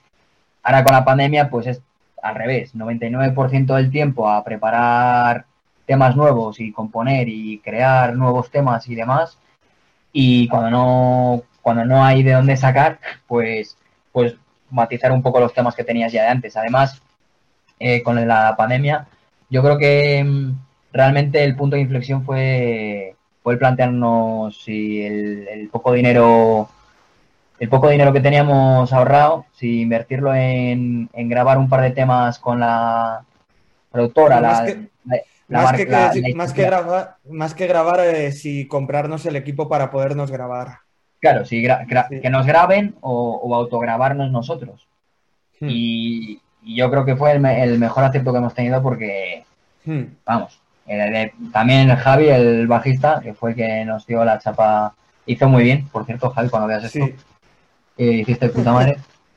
ahora 0.63 0.85
con 0.85 0.95
la 0.95 1.05
pandemia, 1.05 1.51
pues 1.51 1.67
es 1.67 1.83
al 2.23 2.35
revés, 2.37 2.75
99% 2.75 3.75
del 3.75 3.91
tiempo 3.91 4.29
a 4.31 4.43
preparar 4.45 5.45
temas 5.87 6.17
nuevos 6.17 6.59
y 6.61 6.73
componer 6.73 7.29
y 7.29 7.59
crear 7.59 8.15
nuevos 8.17 8.51
temas 8.51 8.89
y 8.89 8.95
demás. 8.95 9.39
Y 10.13 10.49
cuando 10.49 10.71
no, 10.71 11.43
cuando 11.63 11.85
no 11.85 12.03
hay 12.05 12.23
de 12.23 12.33
dónde 12.33 12.57
sacar, 12.57 12.99
pues, 13.27 13.77
pues 14.13 14.37
matizar 14.71 15.13
un 15.13 15.23
poco 15.23 15.41
los 15.41 15.53
temas 15.53 15.75
que 15.75 15.85
tenías 15.85 16.13
ya 16.13 16.23
de 16.23 16.29
antes. 16.29 16.57
Además, 16.57 17.03
eh, 17.79 18.03
con 18.03 18.27
la 18.27 18.55
pandemia, 18.57 19.07
yo 19.51 19.63
creo 19.63 19.79
que 19.79 20.25
mm, 20.25 20.53
realmente 20.95 21.45
el 21.45 21.57
punto 21.57 21.77
de 21.77 21.83
inflexión 21.83 22.25
fue, 22.25 23.15
fue 23.43 23.53
el 23.55 23.59
plantearnos 23.59 24.63
si 24.63 25.03
el, 25.03 25.47
el 25.49 25.69
poco 25.69 25.93
dinero 25.93 26.69
el 27.61 27.69
poco 27.69 27.89
dinero 27.89 28.13
que 28.13 28.21
teníamos 28.21 28.93
ahorrado, 28.93 29.47
si 29.53 29.83
invertirlo 29.83 30.35
en, 30.35 31.09
en 31.13 31.29
grabar 31.29 31.57
un 31.59 31.69
par 31.69 31.83
de 31.83 31.91
temas 31.93 32.39
con 32.39 32.59
la 32.61 33.23
productora, 33.93 34.41
Más 34.41 34.61
la, 34.61 34.67
que- 34.67 34.89
la- 35.05 35.17
la 35.49 35.63
Más 35.63 35.73
que, 35.73 35.85
la- 35.87 36.11
que- 36.11 36.21
la 36.21 36.35
más 36.37 36.53
que 36.53 36.63
industria. 36.63 36.67
grabar, 36.67 37.17
más 37.31 37.55
que 37.55 37.67
grabar 37.67 38.01
eh, 38.01 38.33
si 38.33 38.67
comprarnos 38.67 39.25
el 39.27 39.37
equipo 39.37 39.69
para 39.69 39.91
podernos 39.91 40.31
grabar. 40.31 40.79
Claro, 41.21 41.45
sí, 41.45 41.63
gra- 41.63 41.87
gra- 41.87 42.09
Sí. 42.09 42.21
que 42.21 42.29
nos 42.31 42.45
graben 42.45 42.97
o, 43.01 43.41
o 43.43 43.55
autograbarnos 43.55 44.31
nosotros. 44.33 44.89
Hmm. 45.61 45.69
Y, 45.71 46.41
y 46.65 46.77
yo 46.77 46.91
creo 46.91 47.05
que 47.05 47.15
fue 47.17 47.33
el, 47.33 47.41
me- 47.41 47.63
el 47.63 47.79
mejor 47.79 48.05
acierto 48.05 48.33
que 48.33 48.39
hemos 48.39 48.55
tenido 48.55 48.83
porque, 48.83 49.45
Hmm. 49.87 50.05
vamos, 50.27 50.61
el- 50.87 51.33
también 51.53 51.95
Javi, 51.97 52.29
el 52.29 52.67
bajista, 52.67 53.21
que 53.23 53.35
fue 53.35 53.51
el 53.51 53.57
que 53.57 53.85
nos 53.85 54.07
dio 54.07 54.25
la 54.25 54.39
chapa, 54.39 54.95
hizo 55.27 55.49
muy 55.49 55.63
bien, 55.65 55.89
por 55.89 56.05
cierto, 56.05 56.31
Javi, 56.31 56.49
cuando 56.49 56.69
veas 56.69 56.85
esto, 56.85 57.07
Sí. 57.07 57.15
eh, 57.99 58.05
hiciste 58.13 58.49
puta 58.51 58.73
madre. 58.73 58.97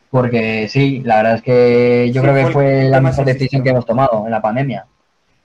Porque 0.09 0.67
sí, 0.69 1.01
la 1.03 1.17
verdad 1.17 1.35
es 1.35 1.41
que 1.41 2.11
yo 2.13 2.21
Sí, 2.21 2.27
creo 2.27 2.45
que 2.47 2.51
fue 2.53 2.83
la 2.85 3.01
mejor 3.01 3.25
decisión 3.25 3.61
que 3.61 3.69
hemos 3.71 3.85
tomado 3.85 4.23
en 4.25 4.31
la 4.31 4.41
pandemia. 4.41 4.85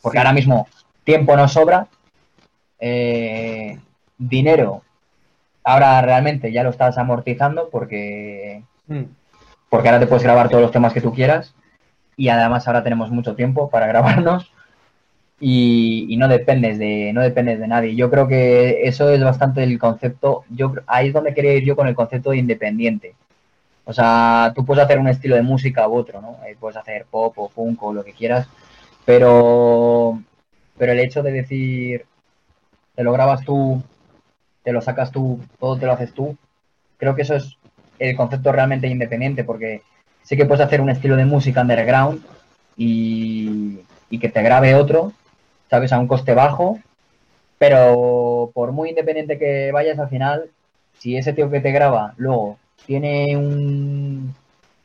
Porque 0.00 0.16
Sí. 0.16 0.20
ahora 0.20 0.32
mismo 0.32 0.68
tiempo 1.04 1.36
nos 1.36 1.52
sobra, 1.52 1.88
eh, 2.78 3.78
dinero, 4.18 4.82
ahora 5.64 6.00
realmente 6.02 6.52
ya 6.52 6.62
lo 6.62 6.70
estás 6.70 6.98
amortizando 6.98 7.68
porque, 7.70 8.62
Hmm. 8.86 9.04
porque 9.68 9.88
ahora 9.88 10.00
te 10.00 10.06
puedes 10.06 10.22
grabar 10.22 10.48
todos 10.48 10.62
los 10.62 10.72
temas 10.72 10.92
que 10.92 11.00
tú 11.00 11.12
quieras 11.12 11.54
y 12.16 12.28
además 12.28 12.66
ahora 12.66 12.82
tenemos 12.84 13.10
mucho 13.10 13.34
tiempo 13.34 13.68
para 13.70 13.86
grabarnos 14.26 14.52
y, 15.44 16.06
y 16.08 16.16
no 16.18 16.28
dependes 16.28 16.78
de 16.78 17.12
no 17.12 17.20
dependes 17.20 17.58
de 17.58 17.66
nadie. 17.66 17.96
Yo 17.96 18.08
creo 18.10 18.28
que 18.28 18.86
eso 18.86 19.10
es 19.10 19.22
bastante 19.24 19.64
el 19.64 19.76
concepto. 19.76 20.44
Yo 20.50 20.72
ahí 20.86 21.08
es 21.08 21.12
donde 21.12 21.34
quería 21.34 21.54
ir 21.54 21.64
yo 21.64 21.74
con 21.74 21.88
el 21.88 21.96
concepto 21.96 22.30
de 22.30 22.36
independiente. 22.36 23.16
O 23.84 23.92
sea, 23.92 24.52
tú 24.54 24.64
puedes 24.64 24.84
hacer 24.84 25.00
un 25.00 25.08
estilo 25.08 25.34
de 25.34 25.42
música 25.42 25.88
u 25.88 25.96
otro, 25.96 26.20
¿no? 26.20 26.38
Eh, 26.46 26.56
puedes 26.60 26.76
hacer 26.76 27.06
pop 27.10 27.36
o 27.38 27.48
funk 27.48 27.82
o 27.82 27.92
lo 27.92 28.04
que 28.04 28.12
quieras, 28.12 28.46
pero 29.04 30.22
pero 30.78 30.92
el 30.92 31.00
hecho 31.00 31.24
de 31.24 31.32
decir 31.32 32.06
te 32.94 33.02
lo 33.02 33.12
grabas 33.12 33.44
tú, 33.44 33.82
te 34.62 34.72
lo 34.72 34.80
sacas 34.80 35.10
tú, 35.10 35.40
todo 35.58 35.76
te 35.76 35.86
lo 35.86 35.92
haces 35.92 36.12
tú, 36.12 36.36
creo 36.98 37.16
que 37.16 37.22
eso 37.22 37.34
es 37.34 37.58
el 37.98 38.16
concepto 38.16 38.52
realmente 38.52 38.86
independiente, 38.86 39.42
porque 39.42 39.82
sí 40.22 40.36
que 40.36 40.46
puedes 40.46 40.64
hacer 40.64 40.80
un 40.80 40.90
estilo 40.90 41.16
de 41.16 41.24
música 41.24 41.62
underground 41.62 42.22
y, 42.76 43.80
y 44.08 44.18
que 44.20 44.28
te 44.28 44.42
grabe 44.42 44.76
otro, 44.76 45.12
¿sabes? 45.72 45.90
A 45.90 45.98
un 45.98 46.06
coste 46.06 46.34
bajo, 46.34 46.78
pero 47.56 48.50
por 48.52 48.72
muy 48.72 48.90
independiente 48.90 49.38
que 49.38 49.72
vayas 49.72 49.98
al 49.98 50.10
final, 50.10 50.50
si 50.98 51.16
ese 51.16 51.32
tío 51.32 51.50
que 51.50 51.60
te 51.60 51.72
graba 51.72 52.12
luego 52.18 52.58
tiene 52.84 53.38
un, 53.38 54.34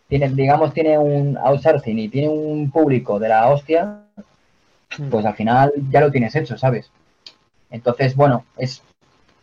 tiene, 0.08 0.30
digamos, 0.30 0.73
tiene 0.73 0.97
un 0.97 1.38
outsourcing 1.38 2.00
y 2.00 2.08
tiene 2.08 2.30
un 2.30 2.71
público 2.71 3.19
de 3.19 3.28
la 3.28 3.50
hostia, 3.50 4.04
pues 5.12 5.26
al 5.26 5.36
final 5.36 5.73
ya 5.89 6.00
lo 6.00 6.10
tienes 6.10 6.34
hecho, 6.38 6.58
¿sabes? 6.58 6.89
Entonces, 7.69 8.15
bueno, 8.15 8.45
es, 8.56 8.82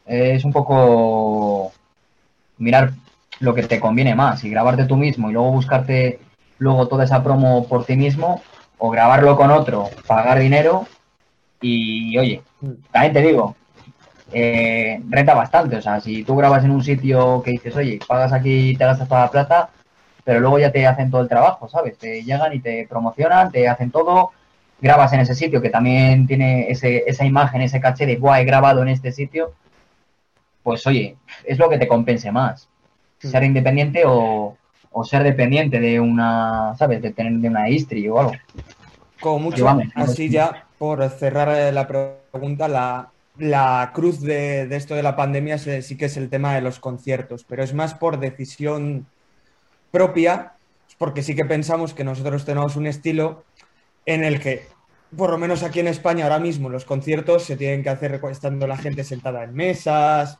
es 0.06 0.46
un 0.46 0.52
poco 0.54 1.72
mirar 2.56 2.92
lo 3.40 3.54
que 3.54 3.64
te 3.64 3.80
conviene 3.80 4.14
más 4.14 4.42
y 4.44 4.48
grabarte 4.48 4.86
tú 4.86 4.96
mismo 4.96 5.28
y 5.28 5.34
luego 5.34 5.50
buscarte 5.50 6.20
luego 6.56 6.88
toda 6.88 7.04
esa 7.04 7.22
promo 7.22 7.68
por 7.68 7.84
ti 7.84 7.96
mismo 7.96 8.40
o 8.78 8.88
grabarlo 8.88 9.36
con 9.36 9.50
otro, 9.50 9.90
pagar 10.06 10.38
dinero 10.38 10.86
y 11.64 12.18
oye, 12.18 12.42
también 12.92 13.12
te 13.14 13.22
digo, 13.22 13.56
eh, 14.32 15.00
renta 15.08 15.34
bastante, 15.34 15.76
o 15.76 15.82
sea, 15.82 15.98
si 16.00 16.22
tú 16.22 16.36
grabas 16.36 16.62
en 16.62 16.72
un 16.72 16.84
sitio 16.84 17.42
que 17.42 17.52
dices, 17.52 17.74
oye, 17.74 17.98
pagas 18.06 18.34
aquí, 18.34 18.76
te 18.76 18.84
gastas 18.84 19.08
toda 19.08 19.22
la 19.22 19.30
plata, 19.30 19.70
pero 20.24 20.40
luego 20.40 20.58
ya 20.58 20.70
te 20.70 20.86
hacen 20.86 21.10
todo 21.10 21.22
el 21.22 21.28
trabajo, 21.28 21.66
¿sabes? 21.68 21.96
Te 21.96 22.22
llegan 22.22 22.52
y 22.52 22.60
te 22.60 22.86
promocionan, 22.86 23.50
te 23.50 23.66
hacen 23.66 23.90
todo, 23.90 24.32
grabas 24.78 25.14
en 25.14 25.20
ese 25.20 25.34
sitio 25.34 25.62
que 25.62 25.70
también 25.70 26.26
tiene 26.26 26.70
ese, 26.70 27.04
esa 27.06 27.24
imagen, 27.24 27.62
ese 27.62 27.80
caché 27.80 28.04
de, 28.04 28.16
guay, 28.16 28.42
he 28.42 28.44
grabado 28.44 28.82
en 28.82 28.88
este 28.88 29.10
sitio, 29.10 29.54
pues 30.62 30.86
oye, 30.86 31.16
es 31.44 31.58
lo 31.58 31.70
que 31.70 31.78
te 31.78 31.88
compense 31.88 32.30
más. 32.30 32.68
Ser 33.18 33.42
independiente 33.44 34.02
o, 34.06 34.58
o 34.92 35.04
ser 35.04 35.22
dependiente 35.22 35.80
de 35.80 35.98
una, 35.98 36.74
¿sabes? 36.76 37.00
De 37.00 37.12
tener 37.12 37.32
de 37.34 37.48
una 37.48 37.70
Istri 37.70 38.06
o 38.08 38.20
algo. 38.20 38.32
Como 39.24 39.38
mucho, 39.38 39.64
vamos. 39.64 39.86
así 39.94 40.30
ya, 40.30 40.68
por 40.76 41.08
cerrar 41.10 41.48
eh, 41.56 41.72
la 41.72 41.86
pregunta, 41.86 42.68
la, 42.68 43.12
la 43.36 43.90
cruz 43.94 44.20
de, 44.20 44.66
de 44.66 44.76
esto 44.76 44.94
de 44.94 45.02
la 45.02 45.16
pandemia 45.16 45.58
se- 45.58 45.82
sí 45.82 45.96
que 45.96 46.06
es 46.06 46.16
el 46.16 46.28
tema 46.30 46.54
de 46.54 46.60
los 46.60 46.78
conciertos, 46.80 47.44
pero 47.44 47.62
es 47.64 47.72
más 47.74 47.94
por 47.94 48.18
decisión 48.20 49.10
propia, 49.90 50.58
porque 50.98 51.22
sí 51.22 51.34
que 51.36 51.44
pensamos 51.46 51.94
que 51.94 52.04
nosotros 52.04 52.44
tenemos 52.44 52.76
un 52.76 52.86
estilo 52.86 53.46
en 54.06 54.24
el 54.24 54.40
que, 54.40 54.76
por 55.16 55.30
lo 55.30 55.38
menos 55.38 55.62
aquí 55.62 55.80
en 55.80 55.88
España 55.88 56.24
ahora 56.24 56.40
mismo, 56.40 56.68
los 56.70 56.84
conciertos 56.86 57.44
se 57.44 57.56
tienen 57.56 57.82
que 57.82 57.90
hacer 57.90 58.20
estando 58.30 58.66
la 58.66 58.78
gente 58.78 59.04
sentada 59.04 59.44
en 59.44 59.54
mesas 59.54 60.38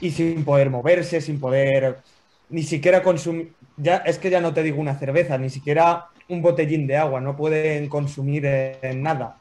y 0.00 0.10
sin 0.12 0.44
poder 0.44 0.70
moverse, 0.70 1.20
sin 1.20 1.40
poder 1.40 2.02
ni 2.48 2.62
siquiera 2.62 3.02
consumir, 3.02 3.56
ya 3.76 3.96
es 3.98 4.18
que 4.18 4.30
ya 4.30 4.40
no 4.40 4.54
te 4.54 4.62
digo 4.62 4.80
una 4.80 4.98
cerveza, 4.98 5.38
ni 5.38 5.50
siquiera 5.50 6.06
un 6.28 6.42
botellín 6.42 6.86
de 6.86 6.96
agua, 6.96 7.20
no 7.20 7.36
pueden 7.36 7.88
consumir 7.88 8.42
eh, 8.46 8.92
nada. 8.96 9.36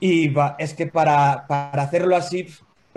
Y 0.00 0.28
va- 0.28 0.56
es 0.58 0.74
que 0.74 0.86
para, 0.86 1.46
para 1.46 1.82
hacerlo 1.82 2.16
así, 2.16 2.46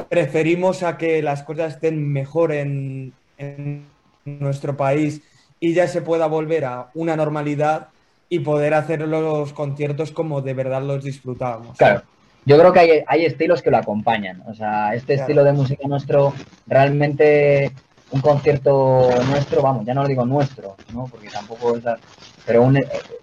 preferimos 0.10 0.84
a 0.84 0.98
que 0.98 1.22
las 1.22 1.44
cosas 1.44 1.76
estén 1.76 2.12
mejor 2.12 2.52
en, 2.52 3.14
en 3.38 3.86
nuestro 4.26 4.76
país 4.76 5.22
y 5.60 5.74
ya 5.74 5.88
se 5.88 6.02
pueda 6.02 6.28
volver 6.28 6.66
a 6.66 6.90
una 6.96 7.16
normalidad 7.16 7.90
y 8.28 8.40
poder 8.40 8.74
hacer 8.74 9.02
los 9.08 9.54
conciertos 9.54 10.12
como 10.12 10.42
de 10.42 10.54
verdad 10.54 10.82
los 10.82 11.04
disfrutábamos. 11.04 11.78
Claro. 11.78 12.02
Yo 12.48 12.60
creo 12.60 12.74
que 12.74 12.80
hay, 12.80 12.90
hay 13.08 13.26
estilos 13.26 13.62
que 13.62 13.72
lo 13.72 13.78
acompañan. 13.78 14.44
O 14.48 14.54
sea, 14.54 14.94
este 14.94 15.14
Claro. 15.14 15.22
estilo 15.22 15.44
de 15.44 15.54
música 15.54 15.88
nuestro, 15.88 16.34
realmente 16.68 17.72
un 18.12 18.22
concierto 18.22 19.10
nuestro, 19.30 19.62
vamos, 19.62 19.86
ya 19.86 19.94
no 19.94 20.04
lo 20.04 20.08
digo 20.08 20.26
nuestro, 20.26 20.76
¿no? 20.94 21.06
Porque 21.06 21.28
tampoco 21.30 21.76
es 21.78 21.84
la- 21.84 21.98
pero 22.46 22.62
un, 22.64 22.82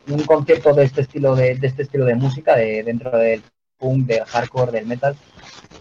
un 0.09 0.23
concierto 0.23 0.75
de 0.75 0.85
este 0.85 1.03
estilo 1.03 1.35
de, 1.37 1.55
de 1.57 1.67
este 1.67 1.83
estilo 1.83 2.05
de 2.05 2.15
música, 2.15 2.57
de 2.57 2.83
dentro 2.83 3.11
del 3.17 3.43
punk, 3.79 4.07
del 4.07 4.25
hardcore, 4.25 4.73
del 4.73 4.87
metal, 4.87 5.17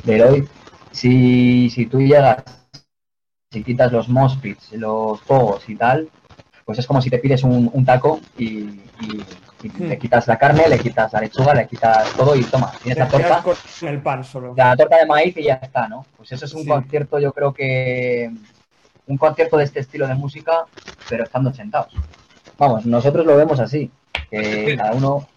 del 0.03 0.21
hoy, 0.21 0.47
si, 0.91 1.69
si 1.69 1.85
tú 1.85 1.99
llegas, 2.01 2.43
si 3.51 3.63
quitas 3.63 3.91
los 3.91 4.07
mospits, 4.09 4.71
los 4.73 5.19
pogos 5.21 5.67
y 5.69 5.75
tal, 5.75 6.09
pues 6.65 6.79
es 6.79 6.87
como 6.87 7.01
si 7.01 7.09
te 7.09 7.19
pides 7.19 7.43
un, 7.43 7.69
un 7.73 7.85
taco 7.85 8.19
y, 8.37 8.47
y- 8.49 9.25
y 9.63 9.69
Hmm. 9.69 9.89
le 9.89 9.97
quitas 9.99 10.27
la 10.27 10.39
carne, 10.39 10.67
le 10.67 10.79
quitas 10.79 11.13
la 11.13 11.21
lechuga, 11.21 11.53
le 11.53 11.67
quitas 11.67 12.11
todo 12.17 12.35
y 12.35 12.43
toma, 12.43 12.71
tienes 12.81 12.97
la 12.97 13.07
torta, 13.07 13.43
con 13.43 13.89
el 13.89 14.01
pan 14.01 14.23
solo. 14.23 14.55
la 14.55 14.75
torta 14.75 14.97
de 14.97 15.05
maíz 15.05 15.37
y 15.37 15.43
ya 15.43 15.53
está, 15.61 15.87
¿no? 15.87 16.03
Pues 16.17 16.31
eso 16.31 16.45
es 16.45 16.53
un 16.55 16.63
Sí. 16.63 16.69
concierto, 16.69 17.19
yo 17.19 17.31
creo 17.31 17.53
que 17.53 18.31
un 19.05 19.17
concierto 19.17 19.57
de 19.57 19.65
este 19.65 19.81
estilo 19.81 20.07
de 20.07 20.15
música, 20.15 20.65
pero 21.09 21.25
estando 21.25 21.53
sentados. 21.53 21.93
Vamos, 22.61 22.85
nosotros 22.85 23.25
lo 23.25 23.35
vemos 23.35 23.59
así, 23.59 23.89
que 24.29 24.75
cada 24.77 24.93
uno 24.93 25.27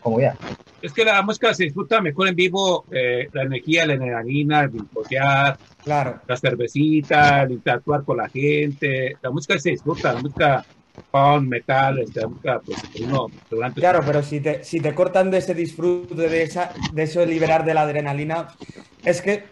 como 0.00 0.18
ya. 0.18 0.36
Es 0.82 0.92
que 0.92 1.04
la 1.04 1.22
música 1.22 1.54
se 1.54 1.62
disfruta 1.62 2.00
mejor 2.00 2.26
en 2.26 2.34
vivo, 2.34 2.84
eh, 2.90 3.28
la 3.32 3.42
energía, 3.42 3.86
la 3.86 3.92
adrenalina, 3.92 4.62
el 4.62 4.70
brincotear, 4.70 5.56
Claro. 5.84 6.20
la 6.26 6.36
cervecita, 6.36 7.42
el 7.42 7.52
interactuar 7.52 8.02
con 8.02 8.16
la 8.16 8.28
gente. 8.28 9.16
La 9.22 9.30
música 9.30 9.56
se 9.60 9.70
disfruta, 9.70 10.12
la 10.12 10.20
música 10.22 10.64
punk, 11.12 11.42
metal, 11.48 12.00
este, 12.00 12.20
la 12.20 12.26
música, 12.26 12.60
pues 12.66 12.82
uno 13.00 13.28
durante 13.48 13.80
Claro, 13.80 14.00
pero 14.04 14.24
si 14.24 14.40
te, 14.40 14.64
si 14.64 14.80
te 14.80 14.96
cortan 14.96 15.30
de 15.30 15.38
ese 15.38 15.54
disfrute, 15.54 16.16
de, 16.16 16.42
esa, 16.42 16.72
de 16.92 17.04
eso 17.04 17.20
de 17.20 17.26
liberar 17.26 17.64
de 17.64 17.74
la 17.74 17.82
adrenalina, 17.82 18.48
es 19.04 19.22
que 19.22 19.44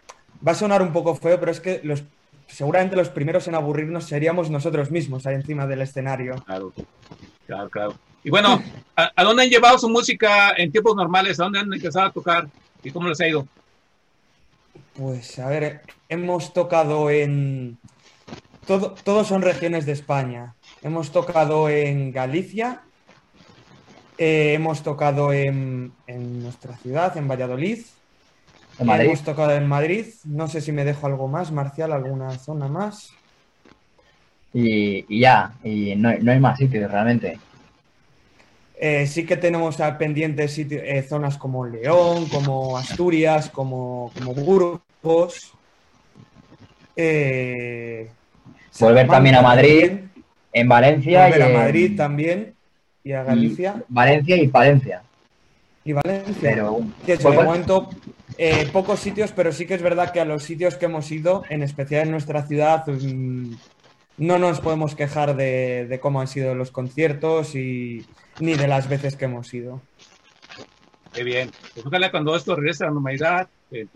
va 0.44 0.50
a 0.50 0.56
sonar 0.56 0.82
un 0.82 0.92
poco 0.92 1.14
feo, 1.14 1.38
pero 1.38 1.52
es 1.52 1.60
que 1.60 1.80
los, 1.84 2.02
seguramente 2.50 2.96
los 2.96 3.08
primeros 3.08 3.46
en 3.48 3.54
aburrirnos 3.54 4.04
seríamos 4.04 4.50
nosotros 4.50 4.90
mismos 4.90 5.26
ahí 5.26 5.34
encima 5.34 5.66
del 5.66 5.82
escenario. 5.82 6.36
Claro, 6.44 6.72
claro, 7.46 7.70
claro. 7.70 7.94
Y 8.22 8.30
bueno, 8.30 8.62
¿a, 8.96 9.10
a 9.16 9.24
dónde 9.24 9.44
han 9.44 9.48
llevado 9.48 9.78
su 9.78 9.88
música 9.88 10.52
en 10.56 10.70
tiempos 10.70 10.94
normales? 10.94 11.40
¿A 11.40 11.44
dónde 11.44 11.60
han 11.60 11.72
empezado 11.72 12.06
a 12.06 12.12
tocar? 12.12 12.48
¿Y 12.82 12.90
cómo 12.90 13.08
les 13.08 13.20
ha 13.20 13.28
ido? 13.28 13.46
Pues 14.94 15.38
a 15.38 15.48
ver, 15.48 15.82
hemos 16.08 16.52
tocado 16.52 17.10
en... 17.10 17.78
Todo, 18.66 18.94
todos 19.02 19.26
son 19.26 19.42
regiones 19.42 19.86
de 19.86 19.92
España. 19.92 20.54
Hemos 20.82 21.10
tocado 21.12 21.68
en 21.68 22.12
Galicia, 22.12 22.82
eh, 24.18 24.52
hemos 24.54 24.82
tocado 24.82 25.32
en, 25.32 25.92
en 26.06 26.42
nuestra 26.42 26.76
ciudad, 26.76 27.16
en 27.16 27.26
Valladolid. 27.26 27.80
Hemos 28.80 29.22
tocado 29.22 29.52
en 29.52 29.66
Madrid. 29.66 30.06
No 30.24 30.48
sé 30.48 30.60
si 30.60 30.72
me 30.72 30.84
dejo 30.84 31.06
algo 31.06 31.28
más, 31.28 31.52
Marcial, 31.52 31.92
alguna 31.92 32.30
zona 32.38 32.68
más. 32.68 33.10
Y, 34.52 35.04
y 35.08 35.20
ya, 35.20 35.52
y 35.62 35.94
no, 35.96 36.12
no 36.20 36.32
hay 36.32 36.40
más 36.40 36.58
sitios 36.58 36.90
realmente. 36.90 37.38
Eh, 38.82 39.06
sí 39.06 39.26
que 39.26 39.36
tenemos 39.36 39.78
a 39.80 39.98
pendientes 39.98 40.58
eh, 40.58 41.02
zonas 41.06 41.36
como 41.36 41.66
León, 41.66 42.26
como 42.30 42.76
Asturias, 42.78 43.50
como, 43.50 44.10
como 44.16 44.34
Burgos. 44.34 45.52
Eh, 46.96 48.10
Volver 48.80 49.06
también 49.08 49.34
a 49.34 49.42
Madrid, 49.42 49.86
también, 49.86 50.10
En 50.52 50.68
Valencia 50.68 51.28
volver 51.28 51.40
y 51.40 51.42
a 51.42 51.46
en- 51.48 51.54
Madrid 51.54 51.96
también 51.96 52.54
y 53.04 53.12
a 53.12 53.22
y 53.22 53.26
Galicia 53.26 53.74
Valencia 53.88 54.36
y 54.36 54.48
Palencia. 54.48 55.02
Y 55.84 55.92
Valencia. 55.92 56.50
Pero 56.54 56.80
Que 57.04 57.14
es, 57.14 57.22
pues, 57.22 57.36
de 57.36 57.44
momento 57.44 57.90
eh, 58.38 58.68
pocos 58.72 59.00
sitios, 59.00 59.32
pero 59.32 59.52
sí 59.52 59.66
que 59.66 59.74
es 59.74 59.82
verdad 59.82 60.12
que 60.12 60.20
a 60.20 60.24
los 60.24 60.42
sitios 60.42 60.76
que 60.76 60.86
hemos 60.86 61.10
ido, 61.10 61.42
en 61.48 61.62
especial 61.62 62.04
en 62.04 62.12
nuestra 62.12 62.46
ciudad, 62.46 62.86
mm, 62.86 63.54
no 64.18 64.38
nos 64.38 64.60
podemos 64.60 64.94
quejar 64.94 65.36
de, 65.36 65.86
de 65.88 66.00
cómo 66.00 66.20
han 66.20 66.28
sido 66.28 66.54
los 66.54 66.70
conciertos 66.70 67.54
y 67.54 68.06
ni 68.38 68.54
de 68.54 68.68
las 68.68 68.88
veces 68.88 69.16
que 69.16 69.26
hemos 69.26 69.52
ido. 69.54 69.80
Qué 71.12 71.24
bien. 71.24 71.50
Pues 71.74 71.86
ojalá 71.86 72.10
cuando 72.10 72.36
esto 72.36 72.54
regrese 72.54 72.84
a 72.84 72.86
la 72.86 72.94
normalidad, 72.94 73.48
eh, 73.70 73.86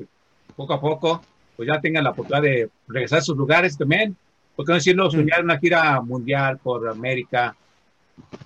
poco 0.57 0.75
a 0.75 0.81
poco, 0.81 1.23
pues 1.57 1.69
ya 1.69 1.81
tengan 1.81 2.05
la 2.05 2.11
oportunidad 2.11 2.43
de 2.43 2.71
regresar 2.89 3.21
a 3.21 3.23
sus 3.23 3.37
lugares 3.37 3.77
también. 3.77 4.17
¿Por 4.57 4.65
qué 4.65 4.73
no 4.73 4.77
decirlo? 4.77 5.11
Soñar 5.11 5.43
una 5.43 5.59
gira 5.59 6.01
mundial 6.01 6.59
por 6.59 6.89
América 6.89 7.57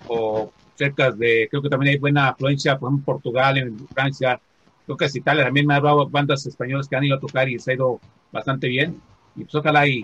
o 0.07 0.51
cerca 0.79 1.11
de, 1.11 1.47
creo 1.49 1.61
que 1.61 1.69
también 1.69 1.91
hay 1.93 1.99
buena 1.99 2.29
afluencia, 2.29 2.79
por 2.79 2.87
ejemplo, 2.89 3.01
en 3.01 3.15
Portugal, 3.15 3.57
en 3.57 3.87
Francia, 3.89 4.39
creo 4.85 4.95
que 4.97 5.05
es 5.05 5.15
Italia, 5.15 5.43
también 5.43 5.67
me 5.67 5.73
ha 5.73 5.77
hablado 5.77 6.07
bandas 6.09 6.45
españolas 6.45 6.87
que 6.87 6.95
han 6.95 7.03
ido 7.03 7.17
a 7.17 7.19
tocar 7.19 7.49
y 7.49 7.59
se 7.59 7.71
ha 7.71 7.75
ido 7.75 7.99
bastante 8.31 8.67
bien. 8.69 8.99
Y 9.35 9.43
pues 9.43 9.55
ojalá 9.55 9.85
y 9.85 10.01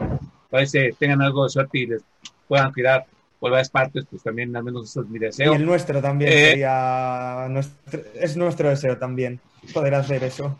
parece 0.49 0.93
tengan 0.99 1.21
algo 1.21 1.45
de 1.45 1.49
suerte 1.49 1.77
y 1.79 1.87
les 1.87 2.03
puedan 2.47 2.71
cuidar 2.73 3.05
por 3.39 3.51
varias 3.51 3.69
partes, 3.69 4.05
pues 4.09 4.21
también 4.21 4.53
al 4.55 4.63
menos 4.63 4.89
eso 4.89 5.01
es 5.01 5.07
mi 5.07 5.17
Y 5.17 5.21
deseo. 5.21 5.53
el 5.53 5.65
nuestro 5.65 6.01
también 6.01 6.31
Eh, 6.31 6.49
sería 6.51 7.47
nuestro- 7.49 8.01
es 8.19 8.35
nuestro 8.37 8.69
deseo 8.69 8.97
también 8.97 9.39
poder 9.73 9.95
hacer 9.95 10.23
eso. 10.25 10.57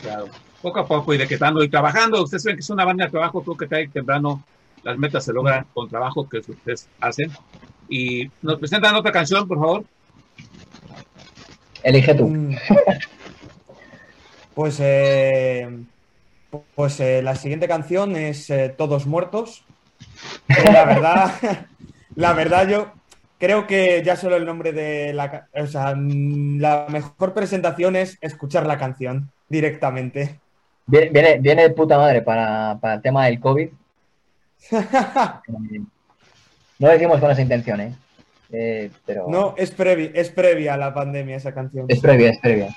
Claro. 0.00 0.26
Poco 0.62 0.80
a 0.80 0.86
poco 0.86 1.12
y 1.14 1.18
de 1.18 1.26
que 1.26 1.34
estando 1.34 1.62
y 1.64 1.68
trabajando. 1.68 2.22
Ustedes 2.22 2.44
ven 2.44 2.56
que 2.56 2.60
es 2.60 2.70
una 2.70 2.84
banda 2.84 3.04
de 3.06 3.10
trabajo, 3.10 3.42
creo 3.42 3.56
que 3.56 3.66
tarde 3.66 3.88
o 3.88 3.92
temprano 3.92 4.44
las 4.84 4.96
metas 4.98 5.24
se 5.24 5.32
logran 5.32 5.66
con 5.74 5.88
trabajo 5.88 6.28
que 6.28 6.38
ustedes 6.38 6.88
hacen. 7.00 7.30
Y 7.90 8.30
nos 8.40 8.58
presentan 8.60 8.94
otra 8.94 9.10
canción, 9.10 9.46
por 9.48 9.58
favor. 9.58 9.84
elige 11.82 12.14
tú. 12.14 12.28
Mm. 12.28 12.56
Pues, 14.54 14.78
eh, 14.80 15.68
pues 16.74 17.00
eh, 17.00 17.20
la 17.22 17.34
siguiente 17.34 17.66
canción 17.66 18.14
es 18.14 18.48
eh, 18.50 18.72
Todos 18.76 19.06
Muertos. 19.06 19.64
Eh, 20.48 20.72
la 20.72 20.84
verdad, 20.84 21.32
la 22.14 22.32
verdad 22.32 22.68
yo 22.68 22.92
creo 23.38 23.66
que 23.66 24.02
ya 24.04 24.16
solo 24.16 24.36
el 24.36 24.46
nombre 24.46 24.72
de 24.72 25.12
la, 25.12 25.48
o 25.54 25.66
sea, 25.66 25.94
mm, 25.96 26.58
la 26.60 26.86
mejor 26.90 27.34
presentación 27.34 27.96
es 27.96 28.18
escuchar 28.20 28.66
la 28.66 28.78
canción 28.78 29.30
directamente. 29.48 30.38
Viene, 30.86 31.08
viene, 31.10 31.38
viene 31.38 31.62
de 31.62 31.70
puta 31.70 31.98
madre 31.98 32.22
para, 32.22 32.78
para 32.80 32.94
el 32.94 33.02
tema 33.02 33.26
del 33.26 33.40
COVID. 33.40 33.68
No 36.80 36.86
lo 36.88 36.92
decimos 36.94 37.20
con 37.20 37.30
esa 37.30 37.42
intención, 37.42 37.80
¿eh? 37.80 37.94
Eh, 38.52 38.90
pero 39.06 39.26
No, 39.28 39.54
es 39.56 39.70
previa, 39.70 40.10
es 40.14 40.30
previa 40.30 40.74
a 40.74 40.76
la 40.76 40.92
pandemia 40.92 41.36
esa 41.36 41.52
canción. 41.54 41.84
es 41.88 42.00
previa, 42.00 42.30
es 42.30 42.38
previa. 42.38 42.68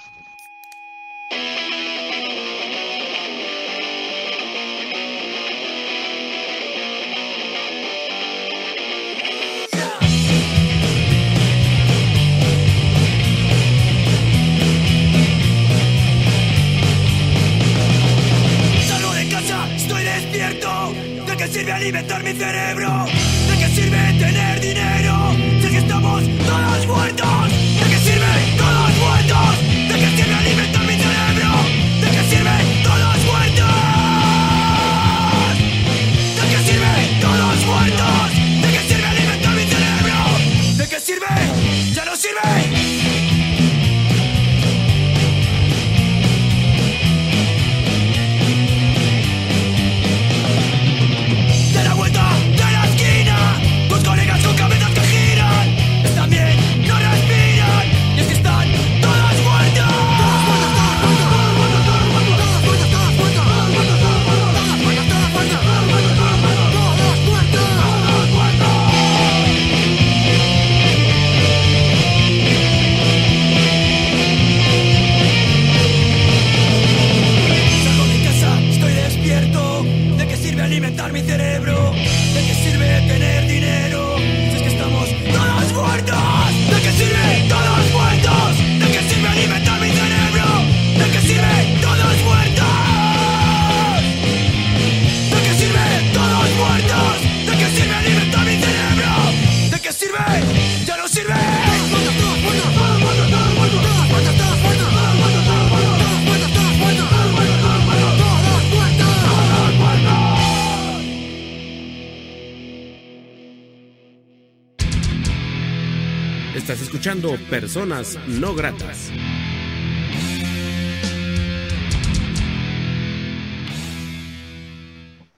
Escuchando 117.24 117.50
Personas 117.50 118.20
No 118.28 118.54
Gratas. 118.54 119.10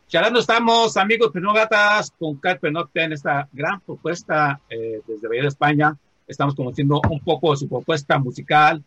Charlando 0.08 0.39
estamos, 0.39 0.98
amigos 0.98 1.30
Penogatas, 1.32 2.12
con 2.17 2.38
Cat 2.38 2.60
Penocte 2.60 3.04
en 3.04 3.13
esta 3.13 3.48
gran 3.54 3.82
propuesta 3.82 4.60
eh, 4.67 5.02
desde 5.06 5.28
Bahía 5.28 5.43
de 5.43 5.48
España. 5.48 5.95
Estamos 6.28 6.56
conociendo 6.56 7.02
un 7.08 7.19
poco 7.19 7.52
de 7.52 7.58
su 7.58 7.69
propuesta 7.69 8.17
musical 8.17 8.84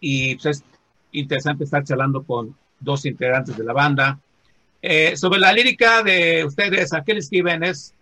y 0.00 0.34
pues, 0.34 0.58
es 0.58 0.64
interesante 1.12 1.64
estar 1.64 1.82
charlando 1.82 2.24
con 2.24 2.54
dos 2.78 3.06
integrantes 3.06 3.56
de 3.56 3.64
la 3.64 3.72
banda. 3.72 4.18
Eh, 4.82 5.16
sobre 5.16 5.40
la 5.40 5.50
lírica 5.50 6.02
de 6.02 6.44
ustedes, 6.44 6.92
¿a 6.92 7.02
qué 7.04 7.14
le 7.14 7.20
escriben? 7.20 7.64
¿Es 7.64 7.94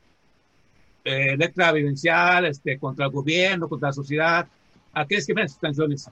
eh, 1.04 1.36
letra 1.36 1.72
vivencial, 1.72 2.46
este, 2.46 2.78
contra 2.78 3.06
el 3.06 3.12
gobierno, 3.12 3.68
contra 3.68 3.88
la 3.88 3.92
sociedad? 3.92 4.46
¿A 4.94 5.06
qué 5.06 5.14
le 5.14 5.18
escriben 5.20 5.48
sus 5.48 5.58
canciones? 5.58 6.08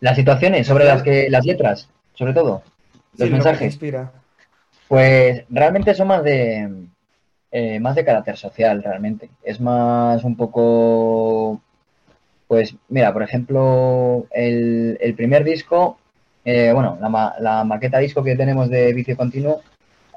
Las 0.00 0.16
situaciones 0.16 0.66
sobre 0.66 0.84
las 0.84 1.02
que 1.02 1.28
las 1.30 1.44
letras, 1.46 1.88
sobre 2.14 2.32
todo, 2.34 2.62
Sí, 2.92 2.98
los 3.00 3.18
lo 3.18 3.24
que 3.24 3.30
te 3.30 3.32
mensajes. 3.32 3.72
inspira. 3.74 4.12
Pues 4.88 5.44
realmente 5.48 5.94
son 5.94 6.08
más 6.08 6.22
de 6.24 6.68
eh, 7.50 7.80
más 7.80 7.94
de 7.94 8.04
carácter 8.04 8.36
social, 8.36 8.82
realmente. 8.82 9.30
Es 9.42 9.60
más 9.60 10.22
un 10.24 10.36
poco, 10.36 11.60
pues 12.48 12.74
mira, 12.88 13.12
por 13.12 13.22
ejemplo, 13.22 14.26
el, 14.32 14.98
el 15.00 15.14
primer 15.14 15.44
disco, 15.44 15.98
eh, 16.44 16.72
bueno, 16.74 16.98
la, 17.00 17.08
ma- 17.08 17.34
la 17.38 17.64
maqueta 17.64 17.98
disco 17.98 18.22
que 18.22 18.36
tenemos 18.36 18.68
de 18.68 18.92
Vicio 18.92 19.16
Continuo 19.16 19.62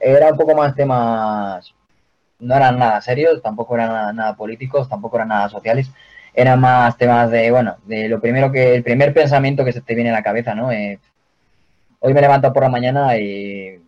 era 0.02 0.32
un 0.32 0.38
poco 0.38 0.56
más 0.56 0.76
temas, 0.76 1.74
no 2.40 2.56
eran 2.56 2.80
nada 2.80 3.02
serios, 3.02 3.42
tampoco 3.42 3.76
eran 3.76 4.16
nada, 4.16 4.36
políticos, 4.36 4.90
tampoco 4.90 5.18
eran 5.18 5.30
nada 5.30 5.50
sociales. 5.50 5.92
eran 6.34 6.60
más 6.62 6.98
temas 6.98 7.32
de, 7.32 7.52
bueno, 7.52 7.78
de 7.86 8.10
lo 8.10 8.20
primero 8.22 8.52
que, 8.52 8.76
el 8.76 8.84
primer 8.84 9.14
pensamiento 9.14 9.66
que 9.66 9.74
se 9.74 9.82
te 9.82 9.96
viene 9.96 10.12
a 10.12 10.14
la 10.14 10.24
cabeza, 10.24 10.54
¿no? 10.56 10.72
Eh, 10.72 11.00
hoy 12.00 12.14
me 12.14 12.22
levanto 12.22 12.54
por 12.54 12.64
la 12.64 12.70
mañana 12.70 13.18
y 13.18 13.82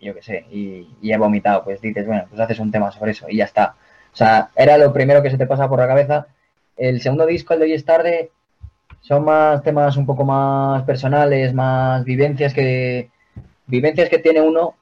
yo 0.00 0.14
qué 0.14 0.22
sé, 0.22 0.46
y, 0.50 0.88
y 1.00 1.12
he 1.12 1.16
vomitado, 1.18 1.64
pues 1.64 1.80
dices, 1.80 2.06
bueno, 2.06 2.26
pues 2.28 2.40
haces 2.40 2.58
un 2.58 2.70
tema 2.72 2.90
sobre 2.92 3.12
eso 3.12 3.26
y 3.28 3.36
ya 3.38 3.44
está. 3.44 3.76
O 4.12 4.16
sea, 4.16 4.50
era 4.56 4.78
lo 4.78 4.92
primero 4.92 5.22
que 5.22 5.30
se 5.30 5.38
te 5.38 5.46
pasa 5.46 5.68
por 5.68 5.78
la 5.78 5.86
cabeza. 5.86 6.26
El 6.76 7.00
segundo 7.00 7.26
disco, 7.26 7.54
el 7.54 7.60
de 7.60 7.66
hoy 7.66 7.72
es 7.74 7.84
tarde, 7.84 8.30
son 9.00 9.24
más 9.24 9.62
temas 9.62 9.96
un 9.96 10.06
poco 10.06 10.24
más 10.24 10.82
personales, 10.84 11.54
más 11.54 12.04
vivencias 12.04 12.52
que 12.52 13.10
vivencias 13.66 14.08
que 14.08 14.18
tiene 14.18 14.40
uno 14.40 14.74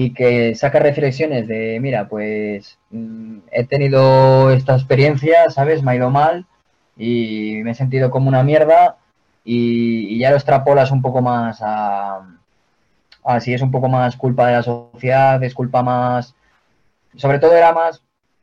y 0.00 0.14
que 0.14 0.54
saca 0.54 0.78
reflexiones 0.78 1.48
de, 1.48 1.80
mira, 1.80 2.06
pues 2.08 2.78
mm, 2.90 3.38
he 3.50 3.64
tenido 3.64 4.52
esta 4.52 4.74
experiencia, 4.74 5.50
¿sabes? 5.50 5.82
Me 5.82 5.90
ha 5.90 5.96
ido 5.96 6.08
mal 6.08 6.46
y 6.96 7.62
me 7.64 7.72
he 7.72 7.74
sentido 7.74 8.08
como 8.08 8.28
una 8.28 8.44
mierda 8.44 8.98
y, 9.42 10.16
ya 10.20 10.30
lo 10.30 10.36
extrapolas 10.36 10.92
un 10.92 11.02
poco 11.02 11.20
más 11.20 11.58
a, 11.62 12.20
a 13.24 13.36
es 13.38 13.60
un 13.60 13.72
poco 13.72 13.88
más 13.88 14.16
culpa 14.16 14.46
de 14.46 14.52
la 14.52 14.62
sociedad, 14.62 15.42
es 15.42 15.52
culpa 15.52 15.82
más, 15.82 16.36
sobre 17.16 17.40
todo 17.40 17.56
era 17.56 17.72
más 17.72 18.00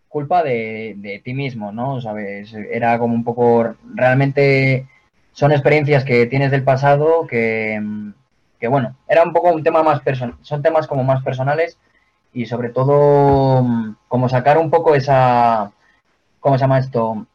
culpa 0.09 0.43
de, 0.43 0.95
de 0.97 1.19
ti 1.19 1.33
mismo, 1.33 1.71
¿no? 1.71 2.01
¿Sabes? 2.01 2.53
Era 2.53 2.99
como 2.99 3.13
un 3.13 3.23
poco, 3.23 3.75
realmente 3.93 4.89
son 5.31 5.53
experiencias 5.53 6.03
que 6.03 6.25
tienes 6.25 6.51
del 6.51 6.65
pasado 6.65 7.25
que, 7.27 7.81
que 8.65 8.69
bueno, 8.69 8.95
era 9.07 9.21
un 9.21 9.31
poco 9.31 9.51
un 9.51 9.61
tema 9.61 9.83
más 9.83 10.01
personal, 10.01 10.37
son 10.41 10.63
temas 10.63 10.87
como 10.87 11.03
más 11.03 11.21
personales 11.23 11.77
y 12.33 12.47
sobre 12.47 12.69
todo 12.69 13.61
mm, 13.61 13.95
como 14.07 14.27
sacar 14.27 14.57
un 14.57 14.71
poco 14.71 14.95
esa, 14.95 15.71
¿cómo 16.39 16.57
se 16.57 16.61
llama 16.61 16.79
esto? 16.79 17.27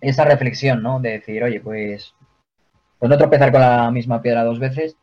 Esa 0.00 0.24
reflexión, 0.24 0.82
¿no? 0.82 0.98
De 0.98 1.10
decir, 1.10 1.44
oye, 1.44 1.60
pues, 1.60 2.14
pues 2.98 3.10
no 3.10 3.18
tropezar 3.18 3.52
con 3.52 3.60
la 3.60 3.90
misma 3.90 4.22
piedra 4.22 4.44
dos 4.44 4.58
veces 4.58 4.96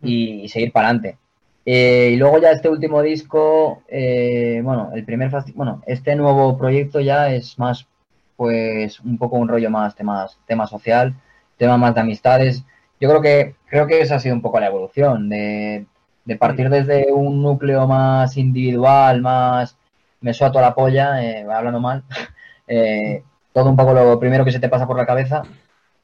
y, 0.00 0.44
y 0.44 0.48
seguir 0.48 0.72
para 0.72 0.88
adelante. 0.88 1.18
Eh, 1.66 2.12
y 2.14 2.16
luego 2.16 2.38
ya 2.38 2.52
este 2.52 2.70
último 2.70 3.02
disco, 3.02 3.82
eh, 3.88 4.62
bueno, 4.64 4.92
el 4.94 5.04
primer, 5.04 5.30
bueno, 5.54 5.82
este 5.86 6.16
nuevo 6.16 6.56
proyecto 6.56 7.00
ya 7.00 7.34
es 7.34 7.58
más, 7.58 7.86
pues, 8.34 8.98
un 9.00 9.18
poco 9.18 9.36
un 9.36 9.48
rollo 9.48 9.68
más 9.68 9.94
temas, 9.94 10.38
tema 10.46 10.66
social, 10.66 11.14
tema 11.58 11.76
más 11.76 11.94
de 11.94 12.00
amistades. 12.00 12.64
Yo 13.00 13.08
creo 13.08 13.20
que, 13.20 13.56
creo 13.66 13.86
que 13.86 14.00
esa 14.00 14.16
ha 14.16 14.20
sido 14.20 14.34
un 14.34 14.42
poco 14.42 14.60
la 14.60 14.66
evolución, 14.66 15.28
de, 15.28 15.86
de 16.24 16.36
partir 16.36 16.70
desde 16.70 17.12
un 17.12 17.42
núcleo 17.42 17.86
más 17.86 18.36
individual, 18.36 19.20
más 19.22 19.76
me 20.20 20.34
suato 20.34 20.58
a 20.58 20.62
la 20.62 20.74
polla, 20.74 21.22
eh, 21.22 21.46
hablando 21.50 21.80
mal, 21.80 22.04
eh, 22.68 23.22
todo 23.52 23.70
un 23.70 23.76
poco 23.76 23.92
lo 23.92 24.18
primero 24.18 24.44
que 24.44 24.52
se 24.52 24.60
te 24.60 24.68
pasa 24.68 24.86
por 24.86 24.96
la 24.96 25.06
cabeza, 25.06 25.42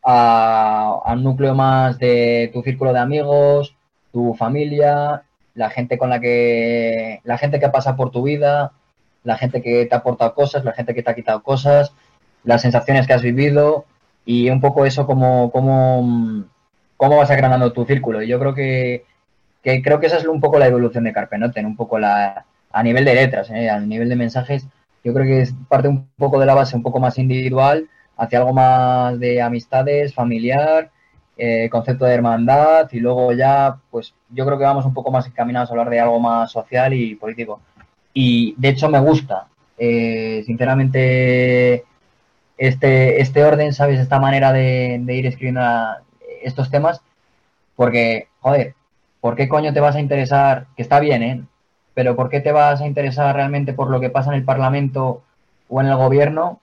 a, 0.04 1.00
a 1.04 1.12
un 1.12 1.24
núcleo 1.24 1.54
más 1.54 1.98
de 1.98 2.50
tu 2.52 2.62
círculo 2.62 2.92
de 2.92 3.00
amigos, 3.00 3.74
tu 4.12 4.34
familia, 4.34 5.22
la 5.54 5.70
gente 5.70 5.98
con 5.98 6.10
la 6.10 6.20
que, 6.20 7.20
la 7.24 7.38
gente 7.38 7.60
que 7.60 7.68
pasa 7.68 7.96
por 7.96 8.10
tu 8.10 8.22
vida, 8.22 8.72
la 9.24 9.36
gente 9.36 9.62
que 9.62 9.86
te 9.86 9.94
ha 9.94 9.98
aportado 9.98 10.34
cosas, 10.34 10.64
la 10.64 10.72
gente 10.72 10.94
que 10.94 11.02
te 11.02 11.10
ha 11.10 11.14
quitado 11.14 11.42
cosas, 11.42 11.92
las 12.44 12.62
sensaciones 12.62 13.06
que 13.06 13.12
has 13.12 13.22
vivido 13.22 13.86
y 14.24 14.50
un 14.50 14.60
poco 14.60 14.86
eso 14.86 15.06
como, 15.06 15.50
como, 15.50 16.44
cómo 17.02 17.16
vas 17.16 17.32
agrandando 17.32 17.72
tu 17.72 17.84
círculo. 17.84 18.22
Y 18.22 18.28
yo 18.28 18.38
creo 18.38 18.54
que, 18.54 19.04
creo 19.60 19.98
que 19.98 20.06
esa 20.06 20.18
es 20.18 20.24
un 20.24 20.40
poco 20.40 20.60
la 20.60 20.68
evolución 20.68 21.02
de 21.02 21.12
Carpenoten, 21.12 21.66
un 21.66 21.74
poco 21.74 21.98
la, 21.98 22.44
a 22.70 22.82
nivel 22.84 23.04
de 23.04 23.16
letras, 23.16 23.50
¿eh? 23.50 23.68
a 23.68 23.80
nivel 23.80 24.08
de 24.08 24.14
mensajes, 24.14 24.68
yo 25.02 25.12
creo 25.12 25.26
que 25.26 25.40
es 25.40 25.52
parte 25.68 25.88
un 25.88 26.06
poco 26.16 26.38
de 26.38 26.46
la 26.46 26.54
base 26.54 26.76
un 26.76 26.82
poco 26.84 27.00
más 27.00 27.18
individual 27.18 27.88
hacia 28.16 28.38
algo 28.38 28.52
más 28.52 29.18
de 29.18 29.42
amistades, 29.42 30.14
familiar, 30.14 30.92
eh, 31.36 31.68
concepto 31.72 32.04
de 32.04 32.14
hermandad 32.14 32.88
y 32.92 33.00
luego 33.00 33.32
ya, 33.32 33.78
pues 33.90 34.14
yo 34.30 34.46
creo 34.46 34.56
que 34.56 34.64
vamos 34.64 34.86
un 34.86 34.94
poco 34.94 35.10
más 35.10 35.26
encaminados 35.26 35.70
a 35.70 35.72
hablar 35.72 35.90
de 35.90 35.98
algo 35.98 36.20
más 36.20 36.52
social 36.52 36.94
y 36.94 37.16
político. 37.16 37.60
Y 38.14 38.54
de 38.58 38.68
hecho 38.68 38.88
me 38.88 39.00
gusta, 39.00 39.48
eh, 39.76 40.44
sinceramente, 40.46 41.82
este, 42.56 43.20
este 43.20 43.42
orden, 43.42 43.72
¿sabes? 43.72 43.98
Esta 43.98 44.20
manera 44.20 44.52
de, 44.52 45.02
ir 45.08 45.26
escribiendo 45.26 45.62
a- 45.62 46.00
estos 46.44 46.70
temas, 46.70 47.00
porque, 47.76 48.28
joder, 48.40 48.74
¿por 49.20 49.36
qué 49.36 49.48
coño 49.48 49.72
te 49.72 49.80
vas 49.80 49.96
a 49.96 50.00
interesar? 50.00 50.66
Que 50.76 50.82
está 50.82 51.00
bien, 51.00 51.22
¿eh? 51.22 51.42
Pero 51.94 52.16
¿por 52.16 52.30
qué 52.30 52.40
te 52.40 52.52
vas 52.52 52.80
a 52.80 52.86
interesar 52.86 53.34
realmente 53.34 53.72
por 53.72 53.90
lo 53.90 54.00
que 54.00 54.10
pasa 54.10 54.30
en 54.30 54.36
el 54.36 54.44
Parlamento 54.44 55.22
o 55.68 55.80
en 55.80 55.88
el 55.88 55.96
gobierno 55.96 56.60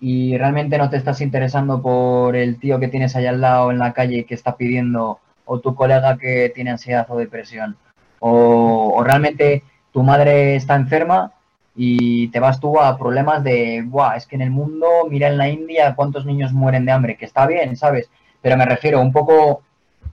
y 0.00 0.36
realmente 0.36 0.78
no 0.78 0.90
te 0.90 0.98
estás 0.98 1.20
interesando 1.20 1.80
por 1.80 2.36
el 2.36 2.58
tío 2.58 2.78
que 2.78 2.88
tienes 2.88 3.16
allá 3.16 3.30
al 3.30 3.40
lado 3.40 3.70
en 3.70 3.78
la 3.78 3.92
calle 3.92 4.24
que 4.24 4.34
está 4.34 4.56
pidiendo 4.56 5.20
o 5.46 5.60
tu 5.60 5.74
colega 5.74 6.18
que 6.18 6.52
tiene 6.54 6.70
ansiedad 6.70 7.06
o 7.08 7.16
depresión 7.16 7.76
o, 8.18 8.92
o 8.94 9.04
realmente 9.04 9.62
tu 9.92 10.02
madre 10.02 10.56
está 10.56 10.74
enferma 10.76 11.32
y 11.74 12.28
te 12.28 12.40
vas 12.40 12.58
tú 12.58 12.80
a 12.80 12.98
problemas 12.98 13.44
de, 13.44 13.82
Buah, 13.86 14.16
es 14.16 14.26
que 14.26 14.36
en 14.36 14.42
el 14.42 14.50
mundo, 14.50 14.86
mira 15.10 15.28
en 15.28 15.36
la 15.36 15.48
India 15.48 15.94
cuántos 15.94 16.24
niños 16.24 16.52
mueren 16.52 16.86
de 16.86 16.92
hambre, 16.92 17.16
que 17.16 17.26
está 17.26 17.46
bien, 17.46 17.76
¿sabes? 17.76 18.10
Pero 18.46 18.58
me 18.58 18.64
refiero 18.64 19.00
un 19.00 19.10
poco, 19.10 19.64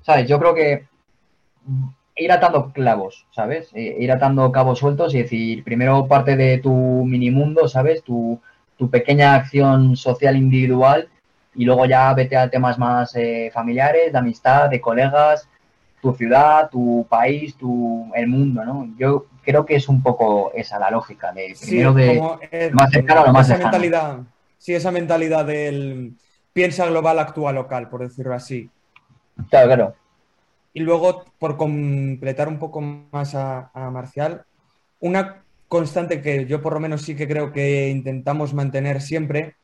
¿sabes? 0.01 0.27
Yo 0.27 0.39
creo 0.39 0.55
que 0.55 0.87
ir 2.15 2.31
atando 2.31 2.73
clavos, 2.73 3.27
¿sabes? 3.29 3.69
Eh, 3.75 3.95
Ir 3.99 4.11
atando 4.11 4.51
cabos 4.51 4.79
sueltos 4.79 5.13
y 5.13 5.19
decir, 5.19 5.63
primero 5.63 6.07
parte 6.07 6.35
de 6.35 6.57
tu 6.57 6.73
mini 7.05 7.29
mundo, 7.29 7.67
¿sabes? 7.67 8.01
Tu, 8.03 8.41
tu 8.75 8.89
pequeña 8.89 9.35
acción 9.35 9.95
social 9.95 10.35
individual 10.35 11.09
y 11.53 11.65
luego 11.65 11.85
ya 11.85 12.11
vete 12.15 12.35
a 12.35 12.49
temas 12.49 12.79
más 12.79 13.15
eh, 13.15 13.51
familiares, 13.53 14.11
de 14.11 14.17
amistad, 14.17 14.67
de 14.67 14.81
colegas, 14.81 15.47
tu 16.01 16.11
ciudad, 16.15 16.71
tu 16.71 17.05
país, 17.07 17.55
tu, 17.55 18.09
el 18.15 18.25
mundo, 18.25 18.65
¿no? 18.65 18.89
Yo 18.97 19.27
creo 19.43 19.63
que 19.63 19.75
es 19.75 19.87
un 19.87 20.01
poco 20.01 20.51
esa 20.55 20.79
la 20.79 20.89
lógica, 20.89 21.31
de 21.33 21.53
Sí, 21.53 21.67
primero 21.67 21.93
de 21.93 22.71
más 22.73 22.89
cercano 22.89 23.21
a 23.21 23.27
lo 23.27 23.33
más 23.33 23.47
esa 23.47 23.59
mentalidad, 23.59 24.17
sí, 24.57 24.73
esa 24.73 24.89
mentalidad 24.89 25.45
del 25.45 26.13
piensa 26.53 26.85
global, 26.87 27.19
actúa 27.19 27.51
local, 27.51 27.89
por 27.89 28.01
decirlo 28.01 28.33
así. 28.33 28.69
Claro, 29.49 29.67
claro. 29.67 29.95
Y 30.73 30.79
luego, 30.79 31.25
por 31.39 31.57
completar 31.57 32.47
un 32.47 32.59
poco 32.59 32.81
más 32.81 33.35
a, 33.35 33.69
a 33.73 33.89
Marcial, 33.89 34.45
una 34.99 35.43
constante 35.67 36.21
que 36.21 36.45
yo 36.45 36.61
por 36.61 36.73
lo 36.73 36.79
menos 36.79 37.01
sí 37.01 37.15
que 37.15 37.27
creo 37.27 37.51
que 37.51 37.89
intentamos 37.89 38.53
mantener 38.53 39.01
siempre 39.01 39.55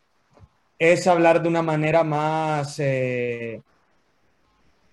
es 0.80 1.06
hablar 1.08 1.42
de 1.42 1.50
una 1.50 1.62
manera 1.62 2.04
más 2.04 2.80
eh, 2.80 3.62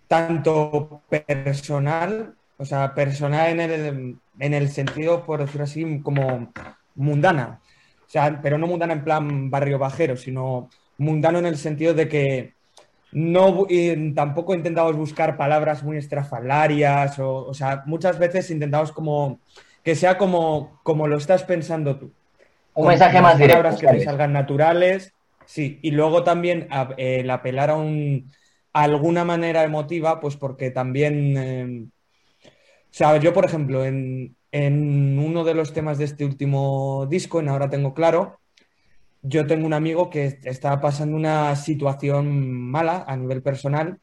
tanto 0.09 1.03
personal, 1.09 2.35
o 2.59 2.65
sea, 2.65 2.93
personal 2.93 3.49
en 3.49 3.61
el, 3.61 4.19
en 4.39 4.55
el 4.55 4.69
sentido, 4.71 5.25
por 5.25 5.41
decirlo 5.41 5.65
así, 5.65 6.01
como 6.03 6.53
mundana. 6.97 7.61
O 8.05 8.09
sea, 8.09 8.41
pero 8.43 8.59
no 8.59 8.67
mundana 8.67 8.95
en 8.95 9.05
plan 9.05 9.51
barrio 9.51 9.79
bajero, 9.79 10.17
sino 10.17 10.69
mundano 10.99 11.39
en 11.39 11.47
el 11.47 11.57
sentido 11.59 11.95
de 11.95 12.09
que 12.09 12.55
no 13.13 13.67
tampoco 14.15 14.55
intentamos 14.55 14.97
buscar 14.97 15.37
palabras 15.37 15.83
muy 15.83 15.97
estrafalarias, 15.99 17.19
o, 17.19 17.47
o 17.47 17.55
sea, 17.55 17.83
muchas 17.87 18.19
veces 18.19 18.51
intentamos 18.51 18.93
como 18.93 19.41
que 19.85 19.95
sea 19.97 20.19
como, 20.19 20.81
como 20.83 21.07
lo 21.09 21.17
estás 21.17 21.45
pensando 21.45 21.99
tú. 21.99 22.15
Un 22.75 22.87
Con 22.87 22.89
mensaje 22.89 23.21
más 23.21 23.39
directo, 23.39 23.65
palabras 23.65 23.79
que 23.79 24.01
salgan 24.01 24.33
naturales, 24.33 25.15
sí, 25.47 25.79
y 25.83 25.93
luego 25.93 26.25
también 26.25 26.69
a- 26.71 26.95
el 26.99 27.31
apelar 27.31 27.71
a, 27.71 27.77
un, 27.77 28.31
a 28.73 28.83
alguna 28.85 29.25
manera 29.25 29.65
emotiva, 29.65 30.21
pues 30.21 30.37
porque 30.37 30.71
también, 30.71 31.37
eh, 31.37 31.87
o 31.87 31.89
sea, 32.91 33.17
yo 33.19 33.33
por 33.33 33.45
ejemplo, 33.45 33.85
en, 33.85 34.37
en 34.53 35.19
uno 35.19 35.45
de 35.45 35.55
los 35.55 35.73
temas 35.73 35.99
de 35.99 36.05
este 36.05 36.25
último 36.25 37.07
disco, 37.09 37.41
en 37.41 37.49
Ahora 37.49 37.69
Tengo 37.71 37.95
Claro, 37.95 38.41
yo 39.29 39.47
tengo 39.47 39.67
un 39.67 39.73
amigo 39.73 40.11
que 40.11 40.39
está 40.45 40.81
pasando 40.81 41.17
una 41.17 41.55
situación 41.57 42.53
mala 42.53 43.05
a 43.07 43.17
nivel 43.17 43.43
personal 43.43 43.99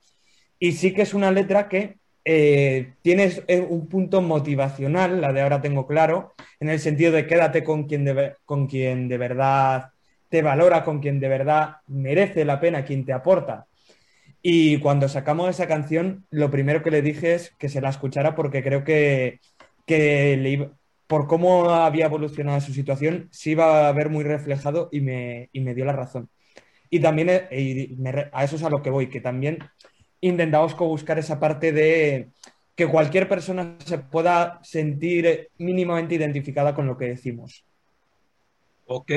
y 0.59 0.73
sí 0.73 0.93
que 0.93 1.03
es 1.03 1.13
una 1.13 1.31
letra 1.31 1.67
que 1.69 1.97
eh, 2.25 2.93
tiene 3.01 3.31
eh, 3.47 3.59
un 3.59 3.87
punto 3.87 4.21
motivacional, 4.21 5.19
la 5.19 5.33
de 5.33 5.41
ahora 5.41 5.61
tengo 5.61 5.85
claro, 5.87 6.33
en 6.59 6.69
el 6.69 6.79
sentido 6.79 7.11
de 7.11 7.27
quédate 7.27 7.63
con 7.63 7.83
quien 7.85 8.05
de, 8.05 8.35
con 8.45 8.67
quien 8.67 9.07
de 9.09 9.17
verdad 9.17 9.91
te 10.29 10.41
valora, 10.41 10.83
con 10.83 10.99
quien 10.99 11.19
de 11.19 11.29
verdad 11.29 11.77
merece 11.87 12.45
la 12.45 12.59
pena, 12.59 12.85
quien 12.85 13.05
te 13.05 13.13
aporta. 13.13 13.67
Y 14.41 14.79
cuando 14.79 15.07
sacamos 15.09 15.49
esa 15.49 15.67
canción, 15.67 16.25
lo 16.29 16.51
primero 16.51 16.83
que 16.83 16.91
le 16.91 17.01
dije 17.01 17.33
es 17.35 17.53
que 17.57 17.69
se 17.69 17.81
la 17.81 17.89
escuchara 17.89 18.35
porque 18.35 18.63
creo 18.63 18.83
que, 18.83 19.39
que 19.85 20.37
le 20.37 20.69
por 21.13 21.27
cómo 21.27 21.69
había 21.69 22.05
evolucionado 22.05 22.59
su 22.59 22.73
situación, 22.73 23.29
se 23.31 23.51
iba 23.51 23.87
a 23.87 23.91
ver 23.91 24.09
muy 24.09 24.23
reflejado 24.23 24.89
y 24.91 24.99
me, 24.99 25.47
y 25.53 25.59
me 25.59 25.75
dio 25.75 25.85
la 25.85 25.93
razón. 25.93 26.27
Y 26.89 27.01
también 27.01 27.29
eh, 27.29 27.95
a 28.31 28.43
eso 28.43 28.55
es 28.55 28.63
a 28.63 28.69
lo 28.71 28.81
que 28.81 28.89
voy, 28.89 29.11
que 29.11 29.21
también 29.21 29.59
intentamos 30.21 30.75
buscar 30.75 31.19
esa 31.19 31.39
parte 31.39 31.71
de 31.71 32.29
que 32.75 32.87
cualquier 32.87 33.29
persona 33.29 33.77
se 33.85 33.99
pueda 33.99 34.59
sentir 34.63 35.49
mínimamente 35.59 36.15
identificada 36.15 36.73
con 36.73 36.87
lo 36.87 36.97
que 36.97 37.09
decimos. 37.09 37.63
Ok. 38.87 39.11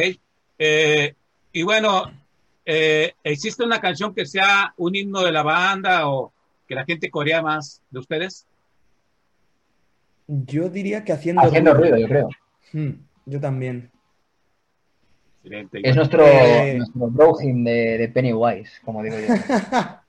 Eh, 0.58 1.14
y 1.50 1.62
bueno, 1.62 2.12
eh, 2.66 3.14
¿existe 3.24 3.64
una 3.64 3.80
canción 3.80 4.14
que 4.14 4.26
sea 4.26 4.74
un 4.76 4.94
himno 4.94 5.22
de 5.22 5.32
la 5.32 5.42
banda 5.42 6.10
o 6.10 6.30
que 6.68 6.74
la 6.74 6.84
gente 6.84 7.10
corea 7.10 7.40
más 7.40 7.80
de 7.88 8.00
ustedes? 8.00 8.45
Yo 10.28 10.68
diría 10.68 11.04
que 11.04 11.12
haciendo, 11.12 11.42
Haciendo 11.42 11.74
ruido, 11.74 11.96
yo 11.96 12.08
creo. 12.08 12.28
Mm, 12.72 12.90
yo 13.26 13.40
también. 13.40 13.90
Excelente. 15.42 15.80
Es 15.88 15.96
nuestro, 15.96 16.26
Eh, 16.26 16.78
nuestro 16.94 17.36
de, 17.38 17.98
de 17.98 18.08
Pennywise, 18.08 18.80
como 18.84 19.02
digo 19.02 19.16
yo. 19.18 19.26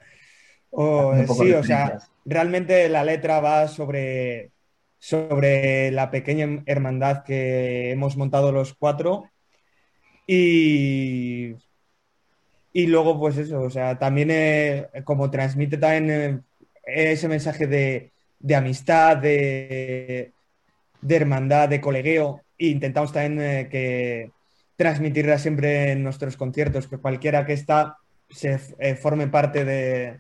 O, 0.70 1.10
Un 1.12 1.26
poco 1.26 1.44
sí, 1.44 1.54
o 1.54 1.64
sea, 1.64 1.98
realmente 2.26 2.88
la 2.90 3.04
letra 3.04 3.40
va 3.40 3.68
sobre, 3.68 4.52
sobre 5.00 5.92
la 5.92 6.12
pequeña 6.12 6.62
hermandad 6.66 7.24
que 7.24 7.90
hemos 7.92 8.18
montado 8.18 8.52
los 8.52 8.74
cuatro 8.74 9.30
y, 10.28 11.56
y 12.74 12.88
luego 12.88 13.18
pues 13.18 13.38
eso, 13.38 13.62
o 13.62 13.70
sea, 13.70 13.98
también 13.98 14.30
eh, 14.32 14.88
como 15.04 15.32
transmite 15.32 15.78
también 15.78 16.44
eh, 16.86 17.12
ese 17.12 17.28
mensaje 17.28 17.66
de, 17.66 18.12
de 18.40 18.56
amistad, 18.56 19.18
de, 19.18 20.32
hermandad, 21.08 21.70
de 21.70 21.82
colegueo 21.82 22.42
e 22.58 22.68
intentamos 22.68 23.12
también 23.14 23.42
eh, 23.42 23.70
que 23.70 24.32
transmitirla 24.76 25.38
siempre 25.38 25.92
en 25.92 26.04
nuestros 26.04 26.38
conciertos, 26.38 26.88
que 26.88 26.98
cualquiera 26.98 27.46
que 27.46 27.54
está 27.54 27.98
se 28.30 28.60
eh, 28.80 28.96
forme 28.96 29.28
parte 29.28 29.64
de, 29.66 30.20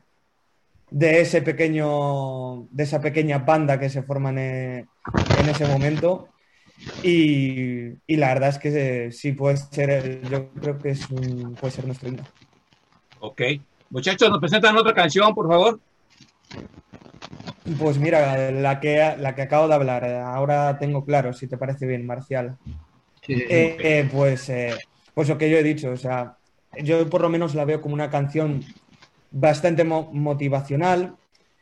de 0.89 1.21
ese 1.21 1.41
pequeño, 1.41 2.67
de 2.71 2.83
esa 2.83 3.01
pequeña 3.01 3.39
banda 3.39 3.79
que 3.79 3.89
se 3.89 4.03
forman 4.03 4.37
en, 4.37 4.89
en 5.39 5.49
ese 5.49 5.67
momento. 5.67 6.29
Y, 7.03 7.89
la 8.07 8.33
verdad 8.33 8.49
es 8.49 8.57
que 8.59 9.05
eh, 9.07 9.11
sí 9.11 9.33
puede 9.33 9.57
ser, 9.57 10.21
yo 10.29 10.49
creo 10.51 10.79
que 10.79 10.89
es 10.89 11.09
un- 11.09 11.55
puede 11.59 11.71
ser 11.71 11.85
nuestro 11.85 12.09
himno. 12.09 12.23
Ok. 13.19 13.41
Muchachos, 13.89 14.29
¿nos 14.29 14.39
presentan 14.39 14.77
otra 14.77 14.93
canción, 14.93 15.33
por 15.33 15.47
favor? 15.47 15.79
Pues 17.79 17.97
mira, 17.99 18.51
la 18.51 18.79
que, 18.79 19.15
la 19.17 19.35
que 19.35 19.41
acabo 19.41 19.67
de 19.67 19.73
hablar, 19.75 20.05
ahora 20.05 20.77
tengo 20.79 21.03
claro, 21.05 21.33
si 21.33 21.47
te 21.47 21.57
parece 21.57 21.85
bien, 21.85 22.05
Marcial. 22.05 22.57
Sí, 23.21 23.35
sí, 23.35 23.45
sí. 23.47 23.47
Eh, 23.49 23.77
eh, 23.83 24.09
pues, 24.11 24.49
eh, 24.49 24.83
pues 25.13 25.29
lo 25.29 25.37
que 25.37 25.49
yo 25.49 25.57
he 25.57 25.63
dicho, 25.63 25.91
o 25.91 25.97
sea, 25.97 26.37
yo 26.83 27.09
por 27.09 27.21
lo 27.21 27.29
menos 27.29 27.55
la 27.55 27.65
veo 27.65 27.81
como 27.81 27.95
una 27.95 28.09
canción 28.11 28.63
bastante 29.31 29.83
mo- 29.85 30.11
motivacional. 30.13 31.17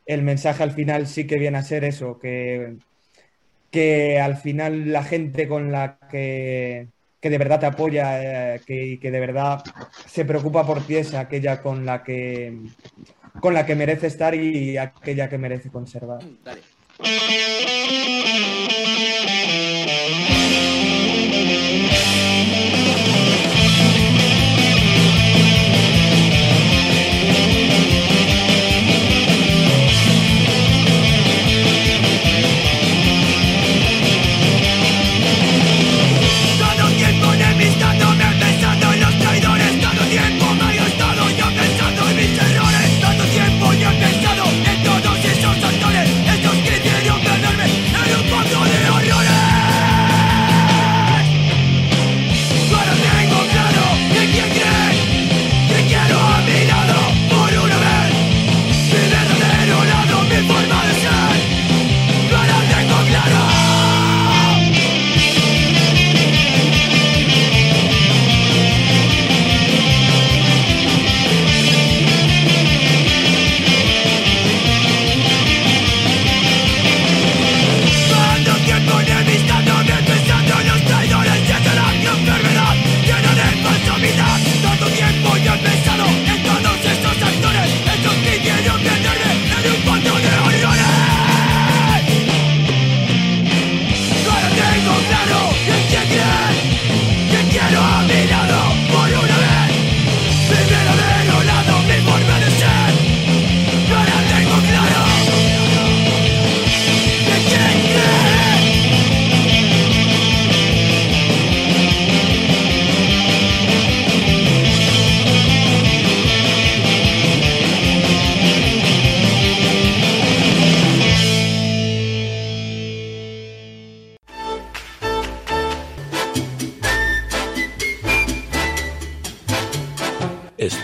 El 0.06 0.24
mensaje 0.24 0.64
al 0.64 0.72
final 0.72 1.08
sí 1.08 1.28
que 1.28 1.40
viene 1.40 1.58
a 1.60 1.64
ser 1.64 1.84
eso, 1.86 2.20
que, 2.20 2.78
que 3.72 4.20
al 4.20 4.38
final 4.38 4.92
la 4.92 5.04
gente 5.04 5.48
con 5.48 5.72
la 5.72 6.00
que, 6.10 6.90
que 7.22 7.30
de 7.30 7.38
verdad 7.38 7.60
te 7.62 7.66
apoya, 7.68 8.56
eh, 8.56 8.64
que, 8.66 9.00
que 9.02 9.12
de 9.12 9.20
verdad 9.20 9.66
se 10.06 10.26
preocupa 10.26 10.66
por 10.66 10.86
ti 10.86 10.96
es 10.98 11.14
aquella 11.14 11.62
con 11.62 11.86
la 11.86 12.04
que 12.04 12.62
con 13.40 13.54
la 13.54 13.66
que 13.66 13.76
merece 13.76 14.08
estar 14.08 14.36
y 14.36 14.78
aquella 14.78 15.30
que 15.30 15.38
merece 15.38 15.70
conservar. 15.70 16.20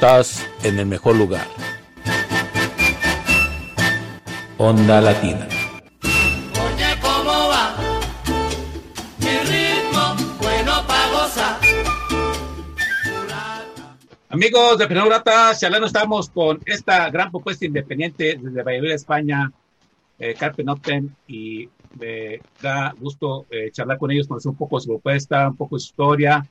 Estás 0.01 0.49
en 0.63 0.79
el 0.79 0.87
mejor 0.87 1.15
lugar. 1.15 1.45
Onda 4.57 4.99
Latina. 4.99 5.47
Oye, 6.01 6.99
¿cómo 6.99 7.49
va? 7.49 7.75
Mi 9.19 9.37
ritmo, 9.45 10.15
bueno 10.39 10.71
pa' 10.87 11.07
gozar. 11.11 11.59
Amigos 14.29 14.79
de 14.79 14.87
Penal 14.87 15.07
Grata, 15.07 15.55
charlando 15.55 15.85
estamos 15.85 16.31
con 16.31 16.59
esta 16.65 17.11
gran 17.11 17.29
propuesta 17.29 17.67
independiente 17.67 18.39
desde 18.41 18.63
Valladolid, 18.63 18.93
España, 18.93 19.51
eh, 20.17 20.33
Carpe 20.33 20.63
Noctem, 20.63 21.13
y 21.27 21.69
me 21.99 22.41
da 22.59 22.91
gusto 22.99 23.45
eh, 23.51 23.69
charlar 23.71 23.99
con 23.99 24.09
ellos, 24.09 24.27
conocer 24.27 24.49
un 24.49 24.57
poco 24.57 24.79
su 24.79 24.87
propuesta, 24.87 25.49
un 25.49 25.57
poco 25.57 25.77
su 25.77 25.85
historia, 25.85 26.43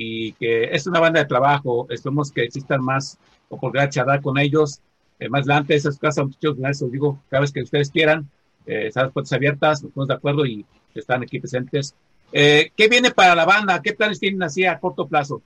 y 0.00 0.32
que 0.34 0.64
es 0.64 0.86
una 0.86 1.00
banda 1.00 1.18
de 1.18 1.26
trabajo, 1.26 1.88
esperemos 1.90 2.30
que 2.30 2.44
existan 2.44 2.80
más 2.84 3.18
oportunidades 3.48 3.90
de 3.90 3.98
charlar 4.00 4.22
con 4.22 4.38
ellos. 4.38 4.80
Eh, 5.18 5.28
más 5.28 5.40
adelante, 5.40 5.74
esas 5.74 5.98
casas, 5.98 6.24
muchachos, 6.26 6.56
les 6.58 6.92
digo, 6.92 7.18
cada 7.28 7.40
vez 7.40 7.50
que 7.52 7.62
ustedes 7.62 7.90
quieran, 7.90 8.28
eh, 8.64 8.86
están 8.86 9.04
las 9.06 9.12
puertas 9.12 9.32
abiertas, 9.32 9.82
nos 9.82 9.90
ponemos 9.92 10.08
de 10.08 10.14
acuerdo 10.14 10.46
y 10.46 10.64
están 10.94 11.22
aquí 11.22 11.40
presentes. 11.40 11.96
Eh, 12.32 12.70
¿Qué 12.76 12.88
viene 12.88 13.10
para 13.10 13.34
la 13.34 13.44
banda? 13.44 13.82
¿Qué 13.82 13.92
planes 13.92 14.20
tienen 14.20 14.40
así 14.44 14.64
a 14.64 14.78
corto 14.78 15.08
plazo? 15.08 15.42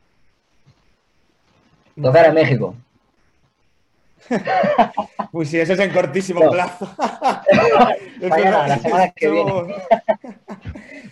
Tocar 2.01 2.27
en 2.27 2.35
México. 2.35 2.75
Uy, 5.33 5.47
sí, 5.47 5.59
eso 5.59 5.73
es 5.73 5.79
en 5.79 5.91
cortísimo 5.93 6.45
No. 6.45 6.51
plazo. 6.51 6.85
Eso- 8.21 8.29
Mañana, 8.29 8.69
la 8.69 8.79
semana 8.79 9.11
que 9.17 9.27
eso- 9.27 9.33
viene. 9.65 9.75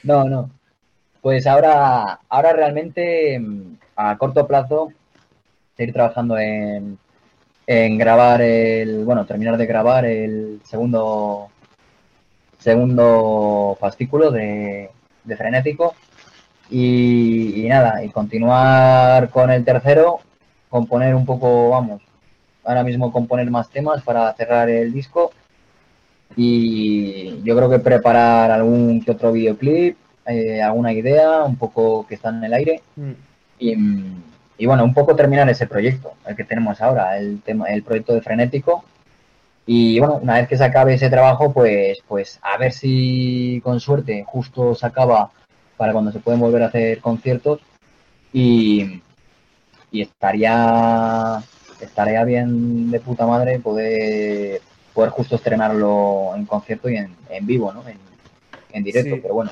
No, 0.03 0.25
no. 0.25 0.51
Pues 1.21 1.47
ahora, 1.47 2.21
ahora 2.29 2.53
realmente 2.53 3.39
mm, 3.39 3.77
a 3.97 4.17
corto 4.17 4.47
plazo 4.47 4.93
seguir 5.77 5.93
trabajando 5.93 6.39
en, 6.39 6.99
en 7.67 7.99
grabar 7.99 8.41
el, 8.43 9.05
bueno, 9.05 9.27
terminar 9.27 9.57
de 9.57 9.67
grabar 9.67 10.05
el 10.05 10.61
segundo 10.65 11.51
segundo 12.59 13.77
fascículo 13.81 14.31
de, 14.31 14.91
Frenético. 15.37 15.95
Y, 16.71 17.65
y 17.65 17.69
nada, 17.69 18.05
y 18.05 18.11
continuar 18.11 19.31
con 19.31 19.51
el 19.51 19.65
tercero, 19.65 20.21
componer 20.69 21.15
un 21.15 21.27
poco, 21.27 21.71
vamos, 21.71 22.01
ahora 22.65 22.85
mismo 22.85 23.13
componer 23.13 23.51
más 23.51 23.71
temas 23.71 24.03
para 24.03 24.33
cerrar 24.35 24.69
el 24.71 24.93
disco. 24.93 25.33
Y 26.37 27.43
yo 27.43 27.57
creo 27.57 27.69
que 27.69 27.81
preparar 27.81 28.51
algún 28.53 29.03
que 29.03 29.11
otro 29.11 29.33
videoclip, 29.33 29.97
eh, 30.27 30.63
alguna 30.63 30.93
idea, 30.93 31.43
un 31.45 31.57
poco 31.57 32.07
que 32.07 32.15
está 32.15 32.29
en 32.31 32.45
el 32.45 32.53
aire 32.55 32.83
Mm. 32.97 33.11
y, 33.59 33.77
y 34.59 34.67
bueno, 34.67 34.85
un 34.85 34.93
poco 34.95 35.17
terminar 35.17 35.49
ese 35.49 35.67
proyecto, 35.67 36.13
el 36.27 36.37
que 36.37 36.45
tenemos 36.45 36.81
ahora, 36.81 37.17
el, 37.19 37.41
tema, 37.43 37.67
el 37.67 37.83
proyecto 37.83 38.13
de 38.15 38.21
Frenético. 38.23 38.85
Y 39.67 39.99
bueno, 40.01 40.17
una 40.23 40.35
vez 40.35 40.49
que 40.49 40.57
se 40.57 40.65
acabe 40.65 40.95
ese 40.95 41.09
trabajo, 41.11 41.53
pues, 41.53 41.99
pues 42.09 42.39
a 42.43 42.57
ver 42.59 42.73
si 42.73 43.61
con 43.63 43.79
suerte 43.81 44.25
justo 44.27 44.75
se 44.75 44.87
acaba 44.87 45.31
para 45.77 45.93
cuando 45.93 46.11
se 46.13 46.19
pueden 46.19 46.41
volver 46.41 46.63
a 46.63 46.67
hacer 46.67 47.01
conciertos. 47.01 47.61
Y, 48.33 49.01
y 49.91 50.03
estaría, 50.03 51.43
estaría 51.81 52.25
bien 52.25 52.91
de 52.91 53.01
puta 53.01 53.27
madre 53.27 53.59
poder, 53.61 54.61
poder 54.95 55.11
justo 55.11 55.37
estrenarlo 55.37 56.33
en 56.37 56.47
concierto 56.47 56.89
y 56.89 56.97
en, 56.97 57.15
en 57.29 57.47
vivo, 57.47 57.73
¿no? 57.73 57.87
En, 57.89 57.99
en 58.73 58.85
directo, 58.85 59.15
Sí. 59.17 59.21
pero 59.23 59.35
bueno. 59.35 59.51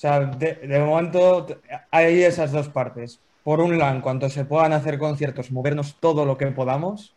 O 0.00 0.02
sea, 0.02 0.20
de, 0.20 0.80
momento 0.80 1.46
hay 1.90 2.22
esas 2.22 2.52
dos 2.52 2.70
partes. 2.70 3.20
Por 3.44 3.60
un 3.60 3.76
lado, 3.76 3.96
en 3.96 4.00
cuanto 4.00 4.30
se 4.30 4.46
puedan 4.46 4.72
hacer 4.72 4.98
conciertos, 4.98 5.50
movernos 5.50 5.96
todo 6.00 6.24
lo 6.24 6.38
que 6.38 6.46
podamos. 6.46 7.14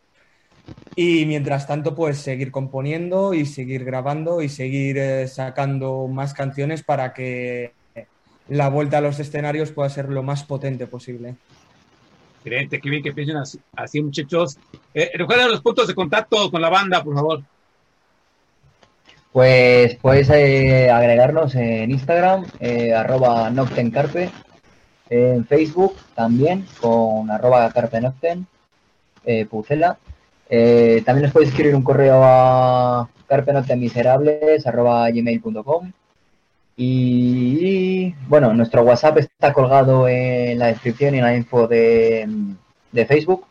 Y 0.94 1.24
mientras 1.24 1.66
tanto, 1.66 1.94
pues 1.94 2.18
seguir 2.18 2.50
componiendo 2.50 3.32
y 3.32 3.46
seguir 3.46 3.86
grabando 3.86 4.42
y 4.42 4.50
seguir 4.50 4.98
eh, 4.98 5.26
sacando 5.28 6.08
más 6.08 6.34
canciones 6.34 6.82
para 6.82 7.14
que 7.14 7.72
la 8.48 8.68
vuelta 8.68 8.98
a 8.98 9.00
los 9.00 9.18
escenarios 9.18 9.72
pueda 9.72 9.88
ser 9.88 10.10
lo 10.10 10.22
más 10.22 10.44
potente 10.44 10.86
posible. 10.86 11.36
Excelente, 12.40 12.82
qué 12.82 12.90
bien 12.90 13.02
que 13.02 13.14
piensen 13.14 13.38
así, 13.38 13.58
así, 13.76 14.02
muchachos. 14.02 14.58
Eh, 14.92 15.10
recuerden 15.14 15.50
los 15.50 15.62
puntos 15.62 15.88
de 15.88 15.94
contacto 15.94 16.50
con 16.50 16.60
la 16.60 16.68
banda, 16.68 17.02
por 17.02 17.14
favor. 17.14 17.42
Pues 19.34 19.96
puedes 19.96 20.30
eh, 20.30 20.88
agregarnos 20.92 21.56
en 21.56 21.90
Instagram, 21.90 22.46
eh, 22.60 22.94
arroba 22.94 23.50
Noctencarpe, 23.50 24.30
en 25.10 25.44
Facebook 25.44 25.96
también, 26.14 26.64
con 26.80 27.28
arroba 27.28 27.68
Carpe 27.72 28.00
Nocten, 28.00 28.46
eh, 29.24 29.44
Pucela. 29.46 29.98
Eh, 30.48 31.02
también 31.04 31.24
nos 31.24 31.32
podéis 31.32 31.50
escribir 31.50 31.74
un 31.74 31.82
correo 31.82 32.20
a 32.22 33.08
carpenoctenmiserables, 33.26 34.68
arroba 34.68 35.10
gmail.com. 35.10 35.90
Y 36.76 38.14
bueno, 38.28 38.54
nuestro 38.54 38.82
WhatsApp 38.84 39.18
está 39.18 39.52
colgado 39.52 40.06
en 40.06 40.60
la 40.60 40.68
descripción 40.68 41.12
y 41.12 41.18
en 41.18 41.24
la 41.24 41.34
info 41.34 41.66
de, 41.66 42.28
de 42.92 43.06
Facebook. 43.06 43.46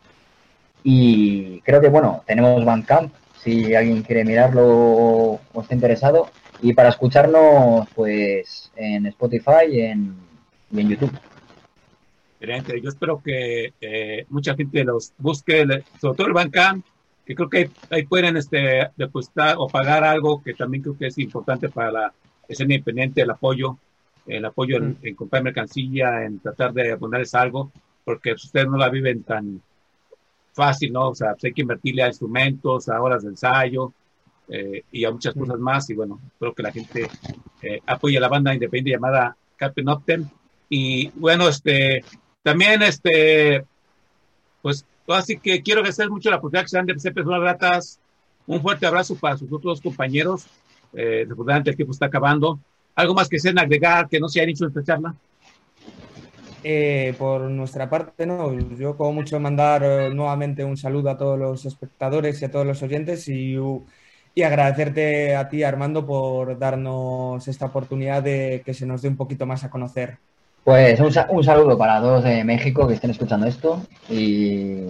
Y 0.82 1.60
creo 1.60 1.82
que, 1.82 1.90
bueno, 1.90 2.24
tenemos 2.26 2.64
Bandcamp, 2.64 3.14
si 3.44 3.76
alguien 3.76 4.04
quiere 4.04 4.24
mirarlo 4.26 4.62
o 4.66 5.42
o 5.54 5.62
está 5.62 5.74
interesado. 5.74 6.30
Y 6.62 6.74
para 6.74 6.90
escucharnos, 6.90 7.88
pues 7.96 8.72
en 8.76 9.06
Spotify 9.08 9.66
y 9.70 9.82
en, 9.82 10.16
y 10.72 10.80
en 10.80 10.90
YouTube. 10.90 11.12
Excelente. 12.40 12.82
Yo 12.82 12.90
espero 12.90 13.22
que 13.24 13.74
eh, 13.80 14.26
mucha 14.30 14.56
gente 14.56 14.84
los 14.84 15.14
busque, 15.18 15.66
sobre 16.00 16.18
todo 16.18 16.28
el 16.28 16.34
Bandcamp, 16.34 16.86
que 17.26 17.36
creo 17.36 17.50
que 17.50 17.58
ahí, 17.58 17.72
ahí 17.90 18.06
pueden 18.06 18.38
este, 18.38 18.90
depositar 18.98 19.56
o 19.58 19.68
pagar 19.68 20.04
algo 20.04 20.42
que 20.42 20.54
también 20.54 20.84
creo 20.84 20.98
que 20.98 21.08
es 21.08 21.18
importante 21.18 21.70
para 21.70 21.92
la 21.92 22.14
escena 22.48 22.74
independiente, 22.74 23.22
el 23.22 23.30
apoyo, 23.30 23.78
el 24.28 24.44
apoyo 24.44 24.78
en, 24.78 24.98
en 25.04 25.16
comprar 25.16 25.44
mercancía, 25.44 26.26
en 26.26 26.40
tratar 26.40 26.74
de 26.74 26.94
abonarles 26.94 27.34
algo, 27.34 27.72
porque 28.04 28.34
ustedes 28.34 28.68
no 28.68 28.78
la 28.78 28.90
viven 28.90 29.24
tan 29.24 29.62
fácil, 30.54 30.94
¿no? 30.94 31.10
O 31.10 31.16
sea, 31.16 31.32
pues, 31.32 31.46
hay 31.46 31.54
que 31.54 31.62
invertirle 31.62 32.04
a 32.04 32.08
instrumentos, 32.08 32.88
a 32.90 33.02
horas 33.02 33.24
de 33.24 33.30
ensayo 33.30 33.94
eh, 34.48 34.84
y 34.92 35.04
a 35.06 35.12
muchas 35.12 35.34
cosas 35.34 35.60
más. 35.60 35.90
Y 35.90 35.96
bueno, 35.96 36.20
espero 36.26 36.54
que 36.54 36.64
la 36.64 36.72
gente 36.72 37.08
eh, 37.62 37.82
apoye 37.86 38.18
a 38.18 38.22
la 38.22 38.30
banda 38.30 38.54
independiente 38.54 38.92
llamada 38.92 39.36
Captain 39.58 39.88
Opten. 39.90 40.30
Y 40.70 41.10
bueno, 41.16 41.48
este, 41.50 42.04
también, 42.42 42.82
este, 42.84 43.66
pues, 44.62 44.86
así 45.08 45.38
que 45.38 45.62
quiero 45.62 45.80
agradecer 45.80 46.10
mucho 46.10 46.30
la 46.30 46.38
oportunidad 46.38 46.64
que 46.64 46.70
se 46.70 46.78
dan 46.78 46.86
de 46.86 47.00
ser 47.00 47.14
personas 47.14 47.42
gratas. 47.42 48.00
Un 48.46 48.62
fuerte 48.62 48.86
abrazo 48.86 49.16
para 49.16 49.38
sus 49.38 49.52
otros 49.52 49.82
compañeros. 49.82 50.46
Eh, 50.94 51.26
el 51.28 51.76
tiempo 51.76 51.92
está 51.92 52.06
acabando. 52.08 52.60
¿Algo 52.96 53.14
más 53.14 53.28
que 53.28 53.40
sean 53.40 53.58
agregar 53.58 54.08
que 54.08 54.20
no 54.20 54.30
se 54.30 54.40
haya 54.40 54.48
dicho 54.48 54.66
en 54.66 54.70
esta 54.70 54.84
charla? 54.84 55.16
Eh, 56.64 57.14
por 57.18 57.42
nuestra 57.42 57.90
parte, 57.90 58.26
no. 58.26 58.54
Yo 58.78 58.96
como 58.96 59.14
mucho 59.14 59.40
mandar 59.40 59.84
eh, 59.84 60.10
nuevamente 60.14 60.64
un 60.64 60.78
saludo 60.78 61.10
a 61.10 61.18
todos 61.18 61.38
los 61.38 61.66
espectadores 61.66 62.42
y 62.42 62.46
a 62.46 62.52
todos 62.52 62.66
los 62.66 62.82
oyentes 62.82 63.28
y, 63.28 63.58
agradecerte 64.44 65.36
a 65.36 65.50
ti, 65.50 65.64
Armando, 65.64 66.06
por 66.06 66.58
darnos 66.58 67.48
esta 67.48 67.66
oportunidad 67.66 68.24
de 68.24 68.64
que 68.66 68.74
se 68.74 68.86
nos 68.86 69.02
dé 69.02 69.10
un 69.10 69.18
poquito 69.18 69.46
más 69.46 69.64
a 69.64 69.70
conocer. 69.70 70.18
Pues 70.64 71.00
un, 71.02 71.12
un 71.30 71.44
saludo 71.44 71.78
para 71.78 72.00
todos 72.00 72.24
de 72.24 72.44
México 72.46 72.88
que 72.88 72.94
estén 72.94 73.12
escuchando 73.12 73.46
esto. 73.46 73.86
Y, 74.10 74.86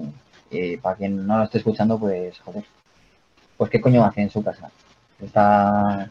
y 0.52 0.78
para 0.78 0.96
quien 0.96 1.26
no 1.26 1.40
lo 1.40 1.44
esté 1.46 1.58
escuchando, 1.58 1.98
pues, 1.98 2.40
joder. 2.40 2.64
Pues 3.58 3.70
qué 3.72 3.82
coño 3.82 4.06
hace 4.06 4.22
en 4.22 4.30
su 4.30 4.44
casa. 4.44 4.70
Está, 5.20 6.10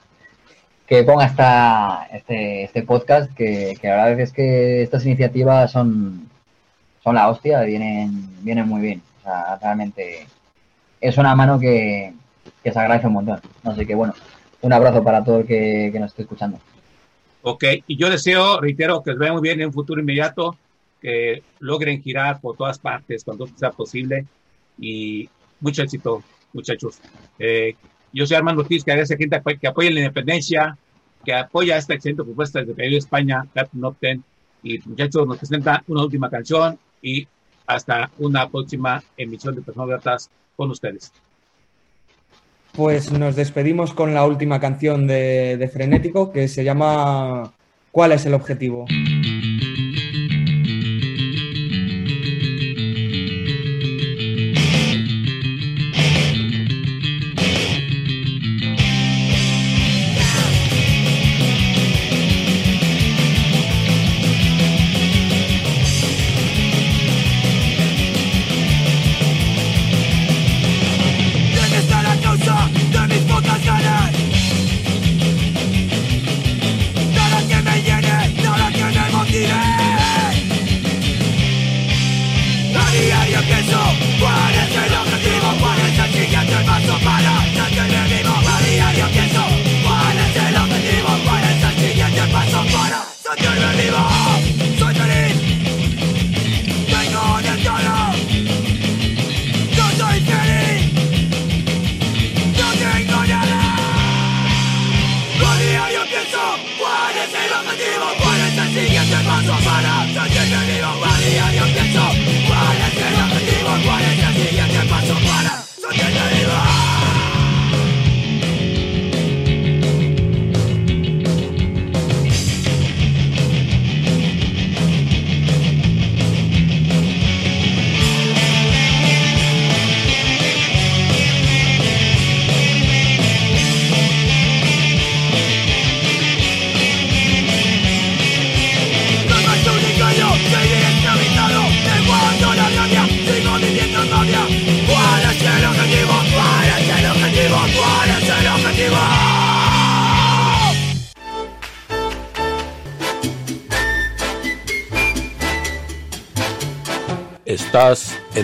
que 0.93 1.05
ponga 1.05 1.25
esta, 1.25 2.07
este, 2.13 2.65
este 2.65 2.83
podcast, 2.83 3.33
que, 3.33 3.79
que 3.81 3.89
la 3.89 4.05
verdad 4.05 4.21
es 4.21 4.31
que 4.31 4.83
estas 4.83 5.07
iniciativas 5.07 5.73
son, 5.73 6.29
son 7.03 7.15
la 7.15 7.31
hostia, 7.31 7.63
vienen, 7.63 8.29
vienen 8.45 8.69
muy 8.69 8.83
bien. 8.83 9.03
O 9.21 9.23
sea, 9.23 9.57
realmente 9.57 10.27
es 11.01 11.17
una 11.17 11.35
mano 11.35 11.59
que, 11.59 12.13
que 12.63 12.73
se 12.73 12.79
agradece 12.79 13.07
un 13.07 13.15
montón. 13.15 13.41
Así 13.65 13.87
que 13.87 13.95
bueno, 13.95 14.13
un 14.61 14.71
abrazo 14.71 15.03
para 15.03 15.25
todo 15.25 15.39
el 15.39 15.47
que, 15.47 15.89
que 15.91 15.99
nos 15.99 16.11
esté 16.11 16.25
escuchando. 16.25 16.59
Ok, 17.41 17.65
y 17.87 17.97
yo 17.97 18.11
deseo, 18.11 18.61
reitero, 18.61 19.03
que 19.03 19.13
les 19.13 19.19
vaya 19.19 19.33
muy 19.33 19.41
bien 19.41 19.63
en 19.63 19.69
un 19.69 19.73
futuro 19.73 19.99
inmediato, 19.99 20.59
que 21.01 21.43
logren 21.61 22.03
girar 22.03 22.39
por 22.39 22.55
todas 22.55 22.79
partes 22.79 23.25
cuando 23.25 23.47
sea 23.57 23.71
posible 23.71 24.27
y 24.79 25.27
mucho 25.59 25.85
éxito, 25.85 26.23
muchachos. 26.53 27.01
Eh, 27.39 27.77
yo 28.13 28.27
soy 28.27 28.37
Armando 28.37 28.61
Ortiz, 28.61 28.85
que 28.85 28.91
agradece 28.91 29.15
a 29.15 29.17
gente 29.17 29.41
que 29.59 29.69
apoya 29.69 29.91
la 29.91 30.01
independencia, 30.01 30.77
que 31.25 31.35
apoya 31.35 31.77
esta 31.77 31.95
excelente 31.95 32.25
propuesta 32.25 32.61
desde 32.61 32.75
de 32.75 32.97
España, 32.97 33.47
Captain 33.55 33.85
Opten. 33.85 34.25
Y 34.63 34.79
muchachos, 34.87 35.27
nos 35.27 35.39
presenta 35.39 35.83
una 35.89 36.03
última 36.03 36.31
canción 36.31 36.79
y 37.01 37.27
hasta 37.67 38.11
una 38.19 38.49
próxima 38.49 39.03
emisión 39.17 39.55
de 39.55 39.63
Personas 39.63 39.89
Gratas 39.89 40.31
con 40.57 40.71
ustedes. 40.71 41.13
Pues 42.73 43.13
nos 43.13 43.37
despedimos 43.37 43.93
con 43.93 44.15
la 44.15 44.25
última 44.25 44.61
canción 44.61 45.07
de 45.07 45.71
Frenético 45.73 46.33
que 46.33 46.49
se 46.49 46.65
llama 46.65 47.53
¿Cuál 47.93 48.13
es 48.13 48.25
el 48.25 48.33
objetivo? 48.33 48.87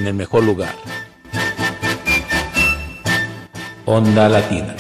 el 0.08 0.14
mejor 0.14 0.42
lugar. 0.42 0.74
Onda 3.84 4.28
Latina. 4.28 4.74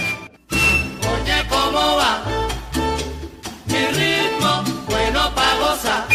Oye, 0.50 1.46
¿cómo 1.48 1.96
va? 1.96 2.22
Mi 3.66 3.86
ritmo, 3.98 4.64
bueno 4.86 5.34
pa 5.34 5.54
gozar. 5.60 6.06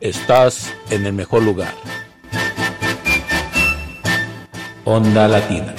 Estás 0.00 0.72
en 0.90 1.06
el 1.06 1.14
mejor 1.14 1.42
lugar. 1.42 1.74
Onda 4.84 5.26
Latina. 5.26 5.74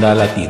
onda 0.00 0.14
latina. 0.14 0.49